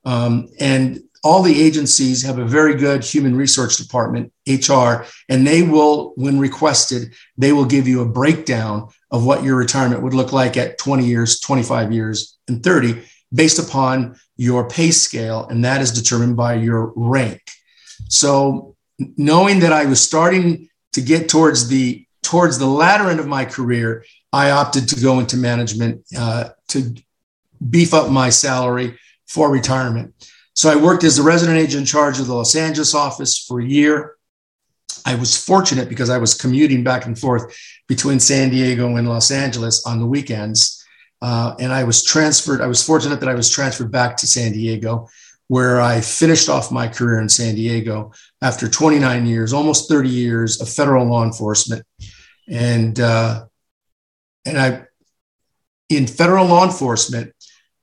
um, 0.04 0.48
and 0.60 1.00
all 1.26 1.42
the 1.42 1.60
agencies 1.68 2.22
have 2.22 2.38
a 2.38 2.44
very 2.44 2.74
good 2.74 3.04
human 3.04 3.34
resource 3.36 3.76
department 3.76 4.32
hr 4.68 4.92
and 5.28 5.46
they 5.46 5.62
will 5.62 6.12
when 6.16 6.38
requested 6.38 7.12
they 7.36 7.52
will 7.52 7.64
give 7.64 7.86
you 7.88 8.00
a 8.00 8.12
breakdown 8.20 8.88
of 9.10 9.26
what 9.26 9.42
your 9.42 9.56
retirement 9.56 10.02
would 10.02 10.14
look 10.14 10.32
like 10.32 10.56
at 10.56 10.78
20 10.78 11.04
years 11.04 11.40
25 11.40 11.92
years 11.92 12.38
and 12.48 12.62
30 12.62 13.02
based 13.32 13.58
upon 13.58 14.16
your 14.36 14.68
pay 14.68 14.90
scale, 14.90 15.46
and 15.46 15.64
that 15.64 15.80
is 15.80 15.92
determined 15.92 16.36
by 16.36 16.54
your 16.54 16.92
rank. 16.96 17.42
So, 18.08 18.76
knowing 19.16 19.60
that 19.60 19.72
I 19.72 19.84
was 19.86 20.00
starting 20.00 20.68
to 20.92 21.00
get 21.00 21.28
towards 21.28 21.68
the 21.68 22.06
towards 22.22 22.58
the 22.58 22.66
latter 22.66 23.08
end 23.08 23.20
of 23.20 23.26
my 23.26 23.44
career, 23.44 24.04
I 24.32 24.50
opted 24.50 24.88
to 24.88 25.00
go 25.00 25.20
into 25.20 25.36
management 25.36 26.04
uh, 26.16 26.50
to 26.68 26.94
beef 27.70 27.94
up 27.94 28.10
my 28.10 28.30
salary 28.30 28.98
for 29.26 29.50
retirement. 29.50 30.14
So 30.56 30.70
I 30.70 30.76
worked 30.76 31.04
as 31.04 31.16
the 31.16 31.22
resident 31.22 31.58
agent 31.58 31.80
in 31.80 31.86
charge 31.86 32.18
of 32.18 32.26
the 32.26 32.34
Los 32.34 32.56
Angeles 32.56 32.94
office 32.94 33.38
for 33.38 33.60
a 33.60 33.64
year. 33.64 34.16
I 35.04 35.14
was 35.14 35.36
fortunate 35.36 35.90
because 35.90 36.08
I 36.08 36.16
was 36.16 36.32
commuting 36.32 36.82
back 36.82 37.04
and 37.04 37.16
forth 37.16 37.54
between 37.86 38.18
San 38.18 38.48
Diego 38.48 38.96
and 38.96 39.06
Los 39.06 39.30
Angeles 39.30 39.84
on 39.84 40.00
the 40.00 40.06
weekends. 40.06 40.82
Uh, 41.20 41.54
and 41.60 41.74
I 41.74 41.84
was 41.84 42.02
transferred. 42.02 42.62
I 42.62 42.66
was 42.68 42.82
fortunate 42.82 43.20
that 43.20 43.28
I 43.28 43.34
was 43.34 43.50
transferred 43.50 43.92
back 43.92 44.16
to 44.18 44.26
San 44.26 44.52
Diego, 44.52 45.08
where 45.48 45.78
I 45.78 46.00
finished 46.00 46.48
off 46.48 46.72
my 46.72 46.88
career 46.88 47.20
in 47.20 47.28
San 47.28 47.54
Diego 47.54 48.12
after 48.40 48.66
29 48.66 49.26
years, 49.26 49.52
almost 49.52 49.90
30 49.90 50.08
years 50.08 50.60
of 50.62 50.70
federal 50.70 51.04
law 51.04 51.22
enforcement. 51.22 51.84
And 52.48 52.98
uh, 52.98 53.44
and 54.46 54.58
I, 54.58 54.84
in 55.90 56.06
federal 56.06 56.46
law 56.46 56.64
enforcement, 56.64 57.32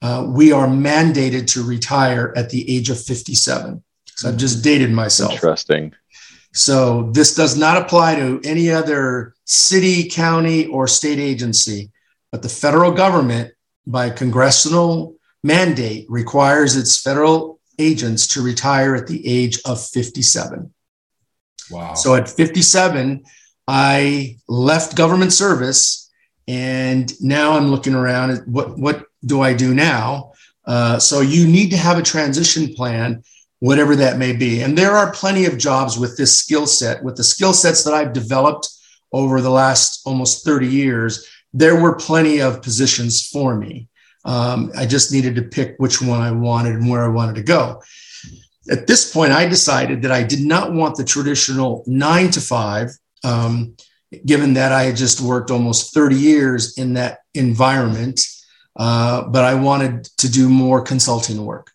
uh, 0.03 0.25
we 0.27 0.51
are 0.51 0.67
mandated 0.67 1.47
to 1.47 1.63
retire 1.63 2.33
at 2.35 2.49
the 2.49 2.69
age 2.69 2.89
of 2.89 3.01
57. 3.01 3.81
So 4.05 4.29
I've 4.29 4.37
just 4.37 4.63
dated 4.63 4.91
myself. 4.91 5.31
Interesting. 5.31 5.93
So 6.51 7.09
this 7.13 7.33
does 7.33 7.57
not 7.57 7.77
apply 7.77 8.15
to 8.15 8.39
any 8.43 8.69
other 8.69 9.33
city, 9.45 10.09
county, 10.09 10.67
or 10.67 10.87
state 10.87 11.19
agency. 11.19 11.89
But 12.31 12.41
the 12.41 12.49
federal 12.49 12.91
government, 12.91 13.53
by 13.87 14.09
congressional 14.09 15.15
mandate, 15.41 16.05
requires 16.09 16.75
its 16.75 17.01
federal 17.01 17.61
agents 17.79 18.27
to 18.27 18.41
retire 18.41 18.95
at 18.95 19.07
the 19.07 19.25
age 19.25 19.59
of 19.65 19.83
57. 19.83 20.71
Wow. 21.71 21.93
So 21.93 22.15
at 22.15 22.29
57, 22.29 23.23
I 23.67 24.37
left 24.49 24.97
government 24.97 25.31
service 25.31 26.11
and 26.45 27.09
now 27.21 27.53
I'm 27.53 27.69
looking 27.71 27.95
around 27.95 28.31
at 28.31 28.47
what 28.47 28.77
what 28.77 29.05
do 29.25 29.41
I 29.41 29.53
do 29.53 29.73
now? 29.73 30.33
Uh, 30.65 30.99
so 30.99 31.21
you 31.21 31.47
need 31.47 31.71
to 31.71 31.77
have 31.77 31.97
a 31.97 32.03
transition 32.03 32.73
plan, 32.73 33.23
whatever 33.59 33.95
that 33.95 34.17
may 34.17 34.33
be. 34.33 34.61
And 34.61 34.77
there 34.77 34.91
are 34.91 35.11
plenty 35.11 35.45
of 35.45 35.57
jobs 35.57 35.97
with 35.97 36.17
this 36.17 36.37
skill 36.37 36.65
set, 36.67 37.03
with 37.03 37.15
the 37.15 37.23
skill 37.23 37.53
sets 37.53 37.83
that 37.83 37.93
I've 37.93 38.13
developed 38.13 38.69
over 39.11 39.41
the 39.41 39.49
last 39.49 40.01
almost 40.05 40.45
30 40.45 40.67
years. 40.67 41.27
There 41.53 41.79
were 41.79 41.95
plenty 41.95 42.41
of 42.41 42.61
positions 42.61 43.27
for 43.27 43.55
me. 43.55 43.87
Um, 44.25 44.71
I 44.75 44.85
just 44.85 45.11
needed 45.11 45.35
to 45.35 45.41
pick 45.43 45.75
which 45.77 46.01
one 46.01 46.21
I 46.21 46.31
wanted 46.31 46.75
and 46.75 46.89
where 46.89 47.03
I 47.03 47.09
wanted 47.09 47.35
to 47.35 47.43
go. 47.43 47.81
At 48.71 48.87
this 48.87 49.11
point, 49.11 49.33
I 49.33 49.45
decided 49.45 50.01
that 50.03 50.11
I 50.11 50.23
did 50.23 50.39
not 50.39 50.71
want 50.71 50.95
the 50.95 51.03
traditional 51.03 51.83
nine 51.85 52.31
to 52.31 52.39
five, 52.39 52.91
um, 53.25 53.75
given 54.25 54.53
that 54.53 54.71
I 54.71 54.83
had 54.83 54.95
just 54.95 55.19
worked 55.19 55.51
almost 55.51 55.93
30 55.93 56.15
years 56.15 56.77
in 56.77 56.93
that 56.93 57.19
environment 57.33 58.21
uh, 58.75 59.23
but 59.23 59.43
I 59.43 59.53
wanted 59.53 60.05
to 60.17 60.29
do 60.29 60.49
more 60.49 60.81
consulting 60.81 61.45
work. 61.45 61.71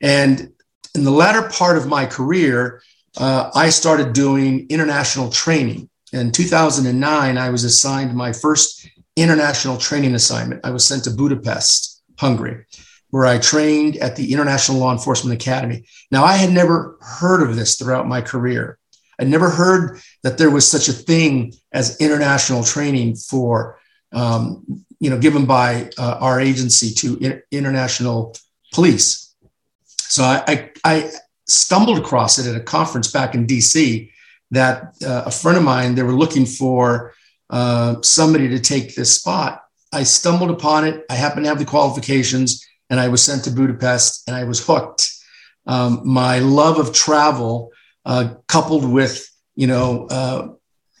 And 0.00 0.52
in 0.94 1.04
the 1.04 1.10
latter 1.10 1.48
part 1.48 1.76
of 1.76 1.86
my 1.86 2.06
career, 2.06 2.82
uh, 3.16 3.50
I 3.54 3.70
started 3.70 4.12
doing 4.12 4.66
international 4.68 5.30
training. 5.30 5.88
In 6.12 6.30
2009, 6.30 7.38
I 7.38 7.50
was 7.50 7.64
assigned 7.64 8.14
my 8.14 8.32
first 8.32 8.88
international 9.16 9.76
training 9.78 10.14
assignment. 10.14 10.60
I 10.64 10.70
was 10.70 10.84
sent 10.84 11.04
to 11.04 11.10
Budapest, 11.10 12.02
Hungary, 12.18 12.64
where 13.10 13.26
I 13.26 13.38
trained 13.38 13.96
at 13.96 14.16
the 14.16 14.32
International 14.32 14.78
Law 14.78 14.92
Enforcement 14.92 15.40
Academy. 15.40 15.84
Now, 16.10 16.24
I 16.24 16.36
had 16.36 16.50
never 16.50 16.98
heard 17.00 17.42
of 17.42 17.56
this 17.56 17.76
throughout 17.76 18.08
my 18.08 18.20
career. 18.20 18.78
I 19.20 19.24
never 19.24 19.50
heard 19.50 20.00
that 20.22 20.38
there 20.38 20.50
was 20.50 20.68
such 20.68 20.88
a 20.88 20.92
thing 20.92 21.52
as 21.72 22.00
international 22.00 22.64
training 22.64 23.16
for 23.16 23.78
um, 24.12 24.84
you 25.02 25.10
know, 25.10 25.18
given 25.18 25.44
by 25.46 25.90
uh, 25.98 26.16
our 26.20 26.40
agency 26.40 26.94
to 26.94 27.18
in- 27.18 27.42
international 27.50 28.36
police. 28.72 29.34
So 29.98 30.22
I, 30.22 30.44
I, 30.46 30.70
I, 30.84 31.10
stumbled 31.48 31.98
across 31.98 32.38
it 32.38 32.46
at 32.46 32.54
a 32.54 32.64
conference 32.64 33.10
back 33.10 33.34
in 33.34 33.44
DC 33.44 34.08
that 34.52 34.94
uh, 35.04 35.24
a 35.26 35.30
friend 35.30 35.58
of 35.58 35.64
mine, 35.64 35.96
they 35.96 36.04
were 36.04 36.14
looking 36.14 36.46
for 36.46 37.14
uh, 37.50 37.96
somebody 38.02 38.48
to 38.48 38.60
take 38.60 38.94
this 38.94 39.16
spot. 39.16 39.64
I 39.92 40.04
stumbled 40.04 40.50
upon 40.50 40.84
it. 40.84 41.04
I 41.10 41.14
happened 41.14 41.44
to 41.44 41.48
have 41.48 41.58
the 41.58 41.64
qualifications 41.64 42.64
and 42.88 43.00
I 43.00 43.08
was 43.08 43.22
sent 43.24 43.42
to 43.44 43.50
Budapest 43.50 44.28
and 44.28 44.36
I 44.36 44.44
was 44.44 44.64
hooked. 44.64 45.10
Um, 45.66 46.00
my 46.04 46.38
love 46.38 46.78
of 46.78 46.94
travel, 46.94 47.72
uh, 48.06 48.34
coupled 48.46 48.88
with, 48.88 49.28
you 49.56 49.66
know, 49.66 50.06
uh, 50.06 50.48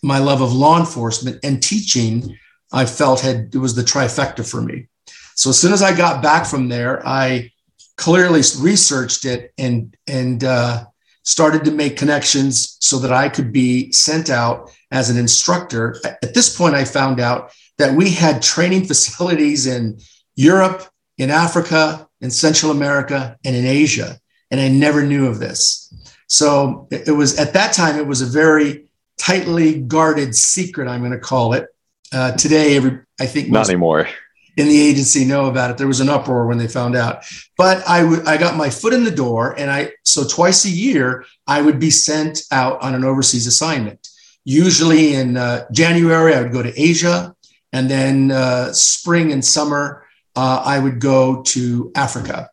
my 0.02 0.18
love 0.18 0.40
of 0.40 0.52
law 0.52 0.80
enforcement 0.80 1.38
and 1.44 1.62
teaching 1.62 2.36
I 2.72 2.86
felt 2.86 3.20
had 3.20 3.50
it 3.54 3.58
was 3.58 3.74
the 3.74 3.82
trifecta 3.82 4.48
for 4.48 4.62
me. 4.62 4.88
So 5.34 5.50
as 5.50 5.58
soon 5.58 5.72
as 5.72 5.82
I 5.82 5.96
got 5.96 6.22
back 6.22 6.46
from 6.46 6.68
there, 6.68 7.06
I 7.06 7.50
clearly 7.96 8.42
researched 8.58 9.24
it 9.24 9.52
and 9.58 9.96
and 10.06 10.44
uh, 10.44 10.86
started 11.22 11.64
to 11.64 11.70
make 11.70 11.96
connections 11.96 12.76
so 12.80 12.98
that 12.98 13.12
I 13.12 13.28
could 13.28 13.52
be 13.52 13.92
sent 13.92 14.30
out 14.30 14.70
as 14.90 15.10
an 15.10 15.16
instructor. 15.16 15.96
At 16.04 16.34
this 16.34 16.56
point, 16.56 16.74
I 16.74 16.84
found 16.84 17.20
out 17.20 17.52
that 17.78 17.94
we 17.94 18.10
had 18.10 18.42
training 18.42 18.84
facilities 18.92 19.66
in 19.66 19.98
Europe, 20.34 20.88
in 21.18 21.30
Africa, 21.30 22.08
in 22.20 22.30
Central 22.30 22.72
America, 22.72 23.36
and 23.44 23.54
in 23.54 23.66
Asia, 23.66 24.18
and 24.50 24.60
I 24.60 24.68
never 24.68 25.02
knew 25.02 25.26
of 25.26 25.38
this. 25.38 25.92
So 26.28 26.88
it 26.90 27.14
was 27.14 27.38
at 27.38 27.52
that 27.52 27.74
time 27.74 27.98
it 27.98 28.06
was 28.06 28.22
a 28.22 28.26
very 28.26 28.86
tightly 29.18 29.80
guarded 29.80 30.34
secret. 30.34 30.88
I'm 30.88 31.00
going 31.00 31.12
to 31.12 31.18
call 31.18 31.52
it 31.52 31.68
uh, 32.12 32.32
today, 32.32 32.76
every, 32.76 33.00
I 33.20 33.26
think 33.26 33.48
not 33.48 33.68
anymore 33.68 34.08
in 34.56 34.68
the 34.68 34.80
agency 34.80 35.24
know 35.24 35.46
about 35.46 35.70
it. 35.70 35.78
There 35.78 35.86
was 35.86 36.00
an 36.00 36.08
uproar 36.08 36.46
when 36.46 36.58
they 36.58 36.68
found 36.68 36.94
out. 36.94 37.24
But 37.56 37.86
I, 37.88 38.02
w- 38.02 38.22
I 38.26 38.36
got 38.36 38.56
my 38.56 38.68
foot 38.68 38.92
in 38.92 39.04
the 39.04 39.10
door, 39.10 39.54
and 39.58 39.70
I 39.70 39.92
so 40.04 40.26
twice 40.26 40.64
a 40.64 40.70
year 40.70 41.24
I 41.46 41.62
would 41.62 41.78
be 41.78 41.90
sent 41.90 42.42
out 42.50 42.80
on 42.82 42.94
an 42.94 43.04
overseas 43.04 43.46
assignment. 43.46 44.08
Usually 44.44 45.14
in 45.14 45.36
uh, 45.36 45.66
January, 45.72 46.34
I 46.34 46.42
would 46.42 46.52
go 46.52 46.62
to 46.62 46.80
Asia, 46.80 47.34
and 47.72 47.90
then 47.90 48.30
uh, 48.30 48.72
spring 48.72 49.32
and 49.32 49.44
summer 49.44 50.04
uh, 50.36 50.62
I 50.64 50.78
would 50.78 51.00
go 51.00 51.42
to 51.42 51.92
Africa. 51.94 52.50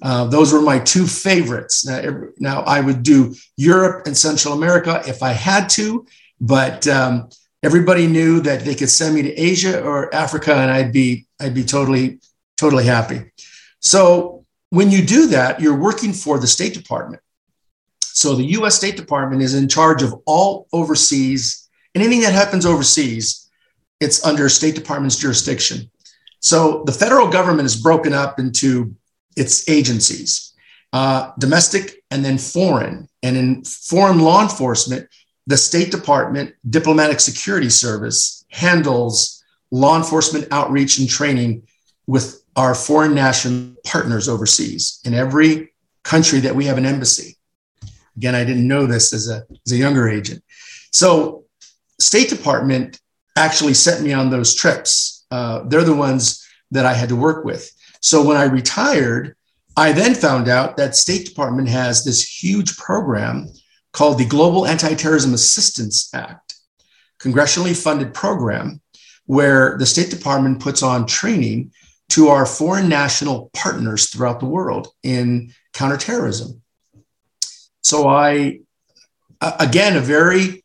Uh, 0.00 0.24
those 0.24 0.52
were 0.52 0.62
my 0.62 0.78
two 0.78 1.06
favorites. 1.06 1.86
Now, 1.86 1.98
every, 1.98 2.28
now, 2.38 2.62
I 2.62 2.80
would 2.80 3.02
do 3.02 3.34
Europe 3.56 4.06
and 4.06 4.16
Central 4.16 4.54
America 4.54 5.02
if 5.06 5.22
I 5.22 5.32
had 5.32 5.68
to, 5.70 6.06
but 6.40 6.88
um, 6.88 7.28
everybody 7.62 8.06
knew 8.06 8.40
that 8.40 8.64
they 8.64 8.74
could 8.74 8.90
send 8.90 9.14
me 9.14 9.22
to 9.22 9.32
Asia 9.34 9.82
or 9.82 10.14
Africa 10.14 10.54
and 10.54 10.70
I'd 10.70 10.92
be 10.92 11.26
I'd 11.40 11.54
be 11.54 11.64
totally 11.64 12.20
totally 12.56 12.84
happy. 12.84 13.32
So 13.80 14.44
when 14.70 14.90
you 14.90 15.04
do 15.04 15.26
that, 15.28 15.60
you're 15.60 15.78
working 15.78 16.12
for 16.12 16.38
the 16.38 16.46
State 16.46 16.74
Department. 16.74 17.22
So 18.00 18.34
the 18.34 18.44
US 18.58 18.76
State 18.76 18.96
Department 18.96 19.42
is 19.42 19.54
in 19.54 19.68
charge 19.68 20.02
of 20.02 20.14
all 20.26 20.66
overseas 20.72 21.62
anything 21.94 22.20
that 22.20 22.32
happens 22.32 22.66
overseas, 22.66 23.48
it's 24.00 24.24
under 24.24 24.48
State 24.48 24.74
Department's 24.74 25.16
jurisdiction. 25.16 25.90
So 26.40 26.82
the 26.86 26.92
federal 26.92 27.28
government 27.28 27.66
is 27.66 27.76
broken 27.76 28.12
up 28.12 28.38
into 28.38 28.96
its 29.36 29.68
agencies, 29.68 30.54
uh, 30.92 31.30
domestic 31.38 32.02
and 32.10 32.24
then 32.24 32.38
foreign. 32.38 33.08
And 33.22 33.36
in 33.36 33.64
foreign 33.64 34.18
law 34.18 34.42
enforcement, 34.42 35.08
the 35.46 35.56
State 35.56 35.90
Department 35.90 36.54
Diplomatic 36.68 37.20
Security 37.20 37.68
Service 37.68 38.44
handles 38.50 39.42
law 39.70 39.96
enforcement 39.96 40.46
outreach 40.50 40.98
and 40.98 41.08
training 41.08 41.66
with 42.06 42.42
our 42.56 42.74
foreign 42.74 43.14
national 43.14 43.74
partners 43.84 44.28
overseas 44.28 45.00
in 45.04 45.14
every 45.14 45.72
country 46.02 46.40
that 46.40 46.54
we 46.54 46.66
have 46.66 46.78
an 46.78 46.86
embassy. 46.86 47.36
Again, 48.16 48.34
I 48.34 48.44
didn't 48.44 48.68
know 48.68 48.86
this 48.86 49.12
as 49.12 49.28
a, 49.28 49.44
as 49.66 49.72
a 49.72 49.76
younger 49.76 50.08
agent. 50.08 50.44
So, 50.90 51.44
State 51.98 52.28
Department 52.28 53.00
actually 53.36 53.74
sent 53.74 54.02
me 54.02 54.12
on 54.12 54.28
those 54.28 54.54
trips. 54.54 55.24
Uh, 55.30 55.62
they're 55.66 55.84
the 55.84 55.94
ones 55.94 56.46
that 56.72 56.84
I 56.84 56.92
had 56.92 57.08
to 57.08 57.16
work 57.16 57.44
with. 57.44 57.70
So, 58.00 58.22
when 58.22 58.36
I 58.36 58.44
retired, 58.44 59.34
I 59.76 59.92
then 59.92 60.14
found 60.14 60.48
out 60.48 60.76
that 60.76 60.94
State 60.94 61.26
Department 61.26 61.68
has 61.68 62.04
this 62.04 62.22
huge 62.42 62.76
program 62.76 63.48
called 63.92 64.18
the 64.18 64.26
Global 64.26 64.66
Anti 64.66 64.94
Terrorism 64.94 65.34
Assistance 65.34 66.12
Act, 66.14 66.54
congressionally 67.20 67.80
funded 67.80 68.14
program 68.14 68.80
where 69.26 69.76
the 69.78 69.86
State 69.86 70.10
Department 70.10 70.60
puts 70.60 70.82
on 70.82 71.06
training 71.06 71.72
to 72.10 72.28
our 72.28 72.44
foreign 72.44 72.88
national 72.88 73.50
partners 73.54 74.10
throughout 74.10 74.40
the 74.40 74.46
world 74.46 74.88
in 75.02 75.52
counterterrorism. 75.72 76.60
So 77.82 78.08
I, 78.08 78.60
again, 79.40 79.96
a 79.96 80.00
very, 80.00 80.64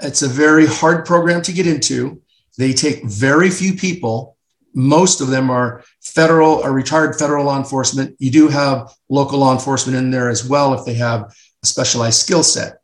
it's 0.00 0.22
a 0.22 0.28
very 0.28 0.66
hard 0.66 1.04
program 1.04 1.42
to 1.42 1.52
get 1.52 1.66
into. 1.66 2.22
They 2.58 2.72
take 2.72 3.04
very 3.04 3.50
few 3.50 3.74
people. 3.74 4.36
Most 4.74 5.20
of 5.20 5.28
them 5.28 5.50
are 5.50 5.82
federal 6.00 6.64
or 6.64 6.72
retired 6.72 7.18
federal 7.18 7.46
law 7.46 7.58
enforcement. 7.58 8.16
You 8.18 8.30
do 8.30 8.48
have 8.48 8.92
local 9.08 9.38
law 9.38 9.52
enforcement 9.52 9.98
in 9.98 10.10
there 10.10 10.30
as 10.30 10.44
well 10.44 10.74
if 10.74 10.84
they 10.84 10.94
have 10.94 11.34
a 11.64 11.66
specialized 11.66 12.20
skill 12.20 12.42
set. 12.42 12.78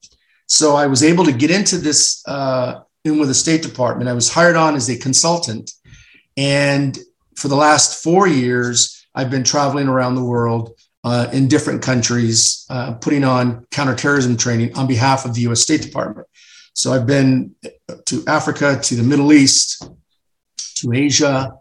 So 0.46 0.74
I 0.74 0.86
was 0.86 1.02
able 1.04 1.24
to 1.24 1.32
get 1.32 1.50
into 1.50 1.78
this 1.78 2.22
uh, 2.26 2.80
in 3.04 3.18
with 3.18 3.28
the 3.28 3.34
State 3.34 3.62
Department. 3.62 4.10
I 4.10 4.14
was 4.14 4.28
hired 4.28 4.56
on 4.56 4.74
as 4.74 4.88
a 4.90 4.96
consultant. 4.98 5.70
And 6.36 6.98
for 7.36 7.48
the 7.48 7.56
last 7.56 8.02
four 8.02 8.26
years, 8.26 9.06
I've 9.14 9.30
been 9.30 9.44
traveling 9.44 9.88
around 9.88 10.14
the 10.14 10.24
world 10.24 10.72
uh, 11.04 11.28
in 11.32 11.48
different 11.48 11.82
countries, 11.82 12.66
uh, 12.68 12.94
putting 12.94 13.24
on 13.24 13.66
counterterrorism 13.70 14.36
training 14.36 14.76
on 14.76 14.86
behalf 14.86 15.24
of 15.24 15.34
the 15.34 15.42
US 15.42 15.60
State 15.60 15.82
Department. 15.82 16.26
So 16.72 16.92
I've 16.92 17.06
been 17.06 17.54
to 18.06 18.24
Africa, 18.26 18.78
to 18.82 18.94
the 18.96 19.02
Middle 19.02 19.32
East, 19.32 19.88
to 20.76 20.92
Asia, 20.92 21.52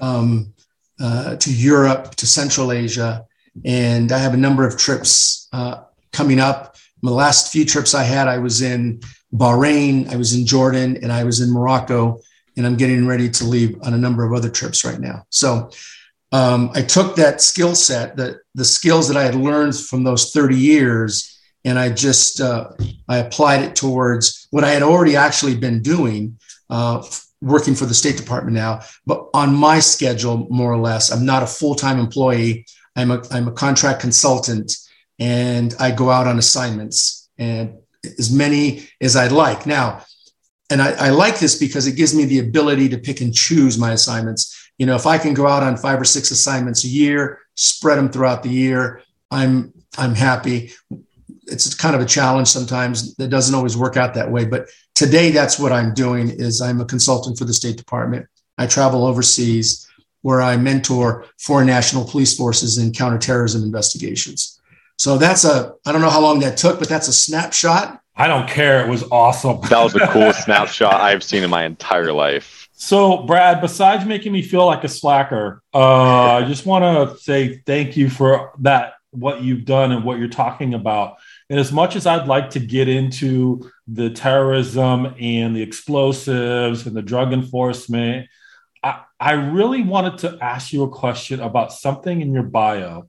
um, 0.00 0.54
uh, 1.00 1.36
to 1.36 1.52
Europe, 1.52 2.14
to 2.16 2.26
Central 2.26 2.72
Asia. 2.72 3.24
And 3.64 4.12
I 4.12 4.18
have 4.18 4.34
a 4.34 4.36
number 4.46 4.66
of 4.66 4.76
trips 4.78 5.48
uh, 5.52 5.82
coming 6.12 6.40
up. 6.40 6.76
My 7.02 7.10
last 7.10 7.52
few 7.52 7.64
trips 7.64 7.94
I 7.94 8.02
had, 8.02 8.28
I 8.28 8.38
was 8.38 8.62
in 8.62 9.00
Bahrain, 9.34 10.08
I 10.12 10.16
was 10.16 10.34
in 10.34 10.46
Jordan, 10.46 10.98
and 11.02 11.12
I 11.12 11.24
was 11.24 11.40
in 11.40 11.52
Morocco. 11.52 12.20
And 12.56 12.66
I'm 12.66 12.76
getting 12.76 13.06
ready 13.06 13.30
to 13.30 13.44
leave 13.44 13.78
on 13.82 13.94
a 13.94 13.98
number 13.98 14.24
of 14.24 14.32
other 14.32 14.50
trips 14.50 14.84
right 14.84 15.00
now. 15.00 15.24
So 15.30 15.70
um, 16.32 16.70
I 16.74 16.82
took 16.82 17.16
that 17.16 17.40
skill 17.40 17.74
set, 17.74 18.16
the, 18.16 18.40
the 18.54 18.64
skills 18.64 19.08
that 19.08 19.16
I 19.16 19.24
had 19.24 19.34
learned 19.34 19.76
from 19.76 20.04
those 20.04 20.32
30 20.32 20.56
years, 20.56 21.38
and 21.64 21.78
I 21.78 21.90
just 21.90 22.40
uh, 22.40 22.70
I 23.08 23.18
applied 23.18 23.62
it 23.62 23.76
towards 23.76 24.46
what 24.50 24.64
I 24.64 24.70
had 24.70 24.82
already 24.82 25.16
actually 25.16 25.56
been 25.56 25.82
doing, 25.82 26.38
uh, 26.70 27.04
working 27.40 27.74
for 27.74 27.86
the 27.86 27.94
State 27.94 28.16
Department 28.16 28.54
now, 28.54 28.80
but 29.06 29.28
on 29.34 29.54
my 29.54 29.80
schedule, 29.80 30.46
more 30.50 30.72
or 30.72 30.78
less. 30.78 31.10
I'm 31.10 31.26
not 31.26 31.42
a 31.42 31.46
full 31.46 31.74
time 31.74 31.98
employee. 31.98 32.66
I'm 32.96 33.10
a 33.10 33.22
I'm 33.30 33.48
a 33.48 33.52
contract 33.52 34.00
consultant 34.00 34.72
and 35.20 35.74
I 35.78 35.90
go 35.90 36.10
out 36.10 36.26
on 36.26 36.38
assignments 36.38 37.28
and 37.38 37.78
as 38.18 38.32
many 38.32 38.88
as 39.00 39.14
I'd 39.14 39.32
like. 39.32 39.66
Now, 39.66 40.04
and 40.70 40.80
I, 40.80 40.92
I, 40.92 41.10
like 41.10 41.38
this 41.38 41.58
because 41.58 41.86
it 41.86 41.96
gives 41.96 42.14
me 42.14 42.24
the 42.24 42.38
ability 42.38 42.88
to 42.90 42.98
pick 42.98 43.20
and 43.20 43.34
choose 43.34 43.76
my 43.76 43.92
assignments. 43.92 44.70
You 44.78 44.86
know, 44.86 44.94
if 44.94 45.06
I 45.06 45.18
can 45.18 45.34
go 45.34 45.46
out 45.46 45.62
on 45.62 45.76
five 45.76 46.00
or 46.00 46.04
six 46.04 46.30
assignments 46.30 46.84
a 46.84 46.88
year, 46.88 47.40
spread 47.56 47.98
them 47.98 48.08
throughout 48.08 48.42
the 48.42 48.48
year, 48.48 49.02
I'm 49.30 49.72
I'm 49.98 50.14
happy. 50.14 50.72
It's 51.46 51.74
kind 51.74 51.96
of 51.96 52.00
a 52.00 52.06
challenge 52.06 52.48
sometimes. 52.48 53.18
It 53.18 53.28
doesn't 53.28 53.54
always 53.54 53.76
work 53.76 53.96
out 53.96 54.14
that 54.14 54.30
way, 54.30 54.44
but 54.44 54.68
today 54.94 55.30
that's 55.30 55.58
what 55.58 55.72
I'm 55.72 55.92
doing. 55.92 56.30
Is 56.30 56.62
I'm 56.62 56.80
a 56.80 56.86
consultant 56.86 57.36
for 57.36 57.44
the 57.44 57.52
State 57.52 57.76
Department. 57.76 58.26
I 58.56 58.66
travel 58.66 59.04
overseas 59.04 59.86
where 60.22 60.40
I 60.40 60.56
mentor 60.56 61.26
foreign 61.38 61.66
national 61.66 62.04
police 62.04 62.36
forces 62.36 62.78
in 62.78 62.92
counterterrorism 62.92 63.62
investigations. 63.62 64.49
So 65.00 65.16
that's 65.16 65.46
a 65.46 65.72
I 65.86 65.92
don't 65.92 66.02
know 66.02 66.10
how 66.10 66.20
long 66.20 66.40
that 66.40 66.58
took, 66.58 66.78
but 66.78 66.86
that's 66.86 67.08
a 67.08 67.12
snapshot. 67.12 68.02
I 68.16 68.26
don't 68.26 68.46
care. 68.46 68.84
It 68.84 68.90
was 68.90 69.02
awesome. 69.10 69.58
That 69.70 69.82
was 69.82 69.94
the 69.94 70.06
coolest 70.10 70.44
snapshot 70.44 71.00
I've 71.00 71.24
seen 71.24 71.42
in 71.42 71.48
my 71.48 71.64
entire 71.64 72.12
life. 72.12 72.68
So, 72.72 73.22
Brad, 73.22 73.62
besides 73.62 74.04
making 74.04 74.32
me 74.32 74.42
feel 74.42 74.66
like 74.66 74.84
a 74.84 74.88
slacker, 74.88 75.62
uh, 75.72 76.34
I 76.34 76.44
just 76.44 76.66
want 76.66 76.84
to 76.84 77.16
say 77.16 77.62
thank 77.64 77.96
you 77.96 78.10
for 78.10 78.52
that, 78.58 78.94
what 79.10 79.42
you've 79.42 79.64
done 79.64 79.90
and 79.90 80.04
what 80.04 80.18
you're 80.18 80.28
talking 80.28 80.74
about. 80.74 81.16
And 81.48 81.58
as 81.58 81.72
much 81.72 81.96
as 81.96 82.06
I'd 82.06 82.28
like 82.28 82.50
to 82.50 82.60
get 82.60 82.86
into 82.86 83.70
the 83.88 84.10
terrorism 84.10 85.14
and 85.18 85.56
the 85.56 85.62
explosives 85.62 86.86
and 86.86 86.94
the 86.94 87.00
drug 87.00 87.32
enforcement, 87.32 88.28
I, 88.82 89.00
I 89.18 89.32
really 89.32 89.82
wanted 89.82 90.18
to 90.18 90.38
ask 90.42 90.74
you 90.74 90.82
a 90.82 90.90
question 90.90 91.40
about 91.40 91.72
something 91.72 92.20
in 92.20 92.34
your 92.34 92.42
bio. 92.42 93.08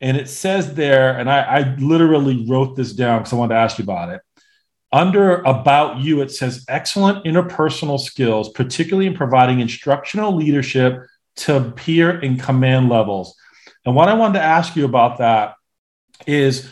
And 0.00 0.16
it 0.16 0.28
says 0.28 0.74
there, 0.74 1.18
and 1.18 1.30
I, 1.30 1.40
I 1.40 1.74
literally 1.76 2.46
wrote 2.46 2.76
this 2.76 2.92
down 2.92 3.20
because 3.20 3.32
I 3.32 3.36
wanted 3.36 3.54
to 3.54 3.60
ask 3.60 3.78
you 3.78 3.84
about 3.84 4.10
it. 4.10 4.20
Under 4.92 5.42
About 5.42 5.98
You, 5.98 6.20
it 6.20 6.30
says 6.30 6.64
excellent 6.68 7.24
interpersonal 7.24 7.98
skills, 7.98 8.50
particularly 8.50 9.06
in 9.06 9.14
providing 9.14 9.60
instructional 9.60 10.34
leadership 10.34 11.02
to 11.36 11.72
peer 11.76 12.10
and 12.10 12.40
command 12.40 12.88
levels. 12.88 13.34
And 13.84 13.94
what 13.94 14.08
I 14.08 14.14
wanted 14.14 14.38
to 14.38 14.44
ask 14.44 14.76
you 14.76 14.84
about 14.84 15.18
that 15.18 15.54
is 16.26 16.70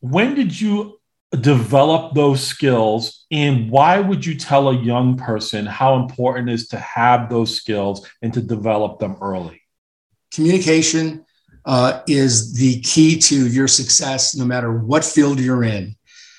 when 0.00 0.34
did 0.34 0.58
you 0.58 1.00
develop 1.38 2.14
those 2.14 2.44
skills 2.44 3.26
and 3.30 3.70
why 3.70 4.00
would 4.00 4.24
you 4.26 4.36
tell 4.36 4.68
a 4.68 4.76
young 4.76 5.16
person 5.16 5.66
how 5.66 5.96
important 5.96 6.48
it 6.48 6.54
is 6.54 6.68
to 6.68 6.78
have 6.78 7.30
those 7.30 7.54
skills 7.54 8.08
and 8.22 8.32
to 8.34 8.40
develop 8.40 8.98
them 8.98 9.16
early? 9.20 9.62
Communication 10.32 11.24
uh, 11.64 12.02
is 12.06 12.54
the 12.54 12.80
key 12.80 13.18
to 13.18 13.46
your 13.48 13.68
success 13.68 14.34
no 14.34 14.44
matter 14.44 14.72
what 14.72 15.04
field 15.04 15.38
you're 15.40 15.64
in. 15.64 15.96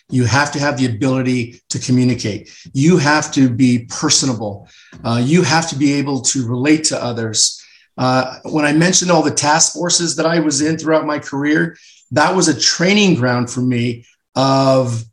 You 0.09 0.25
have 0.25 0.51
to 0.51 0.59
have 0.59 0.77
the 0.77 0.87
ability 0.87 1.61
to 1.69 1.79
communicate. 1.79 2.51
You 2.73 2.97
have 2.97 3.31
to 3.33 3.49
be 3.49 3.85
personable. 3.89 4.67
Uh, 5.03 5.21
you 5.23 5.43
have 5.43 5.69
to 5.69 5.75
be 5.75 5.93
able 5.93 6.21
to 6.21 6.47
relate 6.47 6.83
to 6.85 7.01
others. 7.01 7.63
Uh, 7.97 8.39
when 8.43 8.65
I 8.65 8.73
mentioned 8.73 9.11
all 9.11 9.23
the 9.23 9.31
task 9.31 9.73
forces 9.73 10.15
that 10.17 10.25
I 10.25 10.39
was 10.39 10.61
in 10.61 10.77
throughout 10.77 11.05
my 11.05 11.19
career, 11.19 11.77
that 12.11 12.35
was 12.35 12.47
a 12.47 12.59
training 12.59 13.15
ground 13.15 13.49
for 13.49 13.61
me 13.61 14.05
of 14.35 15.03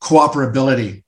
cooperability. 0.00 1.02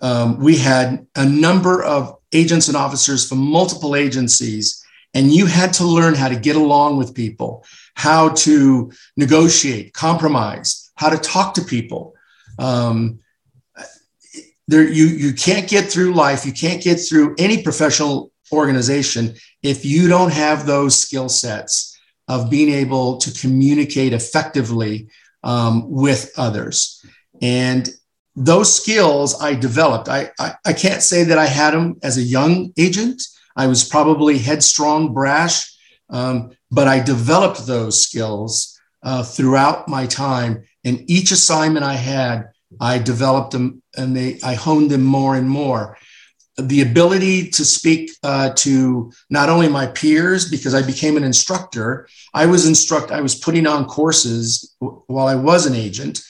Um, 0.00 0.38
we 0.38 0.56
had 0.56 1.06
a 1.14 1.26
number 1.26 1.82
of 1.82 2.16
agents 2.32 2.68
and 2.68 2.76
officers 2.76 3.28
from 3.28 3.38
multiple 3.38 3.94
agencies, 3.94 4.84
and 5.14 5.32
you 5.32 5.46
had 5.46 5.72
to 5.74 5.84
learn 5.84 6.14
how 6.14 6.28
to 6.28 6.36
get 6.36 6.56
along 6.56 6.96
with 6.96 7.14
people, 7.14 7.64
how 7.94 8.30
to 8.30 8.92
negotiate, 9.16 9.92
compromise, 9.92 10.90
how 10.94 11.10
to 11.10 11.18
talk 11.18 11.54
to 11.54 11.62
people. 11.62 12.14
Um, 12.58 13.20
there, 14.68 14.88
you 14.88 15.06
you 15.06 15.32
can't 15.32 15.68
get 15.68 15.90
through 15.90 16.14
life. 16.14 16.46
You 16.46 16.52
can't 16.52 16.82
get 16.82 16.96
through 16.96 17.34
any 17.38 17.62
professional 17.62 18.30
organization 18.52 19.34
if 19.62 19.84
you 19.84 20.08
don't 20.08 20.32
have 20.32 20.66
those 20.66 20.96
skill 20.96 21.28
sets 21.28 21.98
of 22.28 22.50
being 22.50 22.70
able 22.70 23.16
to 23.18 23.32
communicate 23.40 24.12
effectively 24.12 25.08
um, 25.42 25.90
with 25.90 26.32
others. 26.36 27.04
And 27.42 27.88
those 28.36 28.72
skills 28.72 29.40
I 29.42 29.54
developed. 29.54 30.08
I, 30.08 30.30
I, 30.38 30.54
I 30.64 30.72
can't 30.72 31.02
say 31.02 31.24
that 31.24 31.38
I 31.38 31.46
had 31.46 31.72
them 31.72 31.98
as 32.02 32.16
a 32.16 32.22
young 32.22 32.72
agent. 32.78 33.22
I 33.56 33.66
was 33.66 33.88
probably 33.88 34.38
headstrong, 34.38 35.12
brash, 35.12 35.76
um, 36.08 36.52
but 36.70 36.88
I 36.88 37.00
developed 37.00 37.66
those 37.66 38.04
skills 38.04 38.78
uh, 39.02 39.22
throughout 39.22 39.88
my 39.88 40.06
time. 40.06 40.64
And 40.84 41.10
each 41.10 41.30
assignment 41.30 41.84
I 41.84 41.94
had, 41.94 42.50
I 42.80 42.98
developed 42.98 43.52
them 43.52 43.82
and 43.96 44.16
they, 44.16 44.38
I 44.42 44.54
honed 44.54 44.90
them 44.90 45.02
more 45.02 45.36
and 45.36 45.48
more. 45.48 45.96
The 46.56 46.82
ability 46.82 47.50
to 47.50 47.64
speak 47.64 48.10
uh, 48.22 48.50
to 48.56 49.10
not 49.30 49.48
only 49.48 49.68
my 49.68 49.86
peers, 49.86 50.50
because 50.50 50.74
I 50.74 50.82
became 50.82 51.16
an 51.16 51.24
instructor, 51.24 52.06
I 52.34 52.46
was 52.46 52.66
instruct, 52.66 53.10
I 53.10 53.20
was 53.22 53.34
putting 53.34 53.66
on 53.66 53.86
courses 53.86 54.74
while 54.78 55.26
I 55.26 55.36
was 55.36 55.66
an 55.66 55.74
agent, 55.74 56.20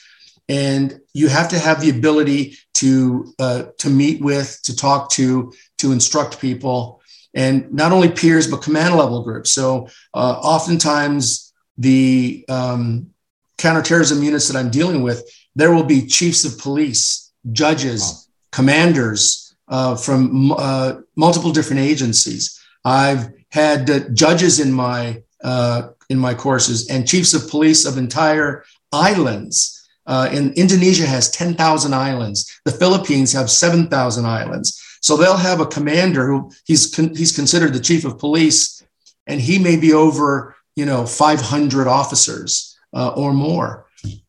and 0.47 0.99
you 1.13 1.27
have 1.27 1.49
to 1.49 1.59
have 1.59 1.81
the 1.81 1.89
ability 1.89 2.57
to 2.75 3.33
uh, 3.39 3.63
to 3.79 3.89
meet 3.89 4.21
with, 4.21 4.59
to 4.63 4.75
talk 4.75 5.11
to, 5.11 5.51
to 5.79 5.91
instruct 5.91 6.39
people, 6.39 7.00
and 7.33 7.71
not 7.71 7.91
only 7.91 8.09
peers 8.09 8.49
but 8.49 8.61
command 8.61 8.95
level 8.95 9.23
groups. 9.23 9.51
So 9.51 9.87
uh, 10.13 10.39
oftentimes 10.41 11.53
the 11.77 12.45
um, 12.49 13.11
counterterrorism 13.57 14.23
units 14.23 14.47
that 14.47 14.57
I'm 14.57 14.69
dealing 14.69 15.01
with, 15.01 15.29
there 15.55 15.73
will 15.73 15.83
be 15.83 16.05
chiefs 16.05 16.45
of 16.45 16.57
police, 16.57 17.31
judges, 17.51 18.01
wow. 18.01 18.33
commanders 18.51 19.55
uh, 19.67 19.95
from 19.95 20.51
uh, 20.51 20.95
multiple 21.15 21.51
different 21.51 21.81
agencies. 21.81 22.59
I've 22.83 23.29
had 23.49 23.89
uh, 23.89 23.99
judges 24.13 24.59
in 24.59 24.71
my 24.71 25.23
uh, 25.43 25.89
in 26.09 26.19
my 26.19 26.33
courses 26.33 26.89
and 26.89 27.07
chiefs 27.07 27.33
of 27.33 27.49
police 27.49 27.85
of 27.85 27.97
entire 27.97 28.63
islands. 28.91 29.77
Uh, 30.05 30.27
and 30.31 30.53
Indonesia 30.57 31.05
has 31.05 31.31
10,000 31.31 31.93
islands. 31.93 32.59
The 32.65 32.71
Philippines 32.71 33.31
have 33.31 33.49
7,000 33.49 34.25
islands. 34.25 34.81
So 35.01 35.17
they'll 35.17 35.37
have 35.37 35.59
a 35.59 35.65
commander 35.65 36.27
who 36.27 36.51
he's 36.65 36.93
con- 36.95 37.15
he's 37.15 37.35
considered 37.35 37.73
the 37.73 37.79
chief 37.79 38.05
of 38.05 38.17
police, 38.17 38.83
and 39.27 39.41
he 39.41 39.59
may 39.59 39.77
be 39.77 39.93
over 39.93 40.55
you 40.75 40.85
know 40.85 41.05
500 41.05 41.87
officers 41.87 42.77
uh, 42.93 43.09
or 43.09 43.33
more. 43.33 43.87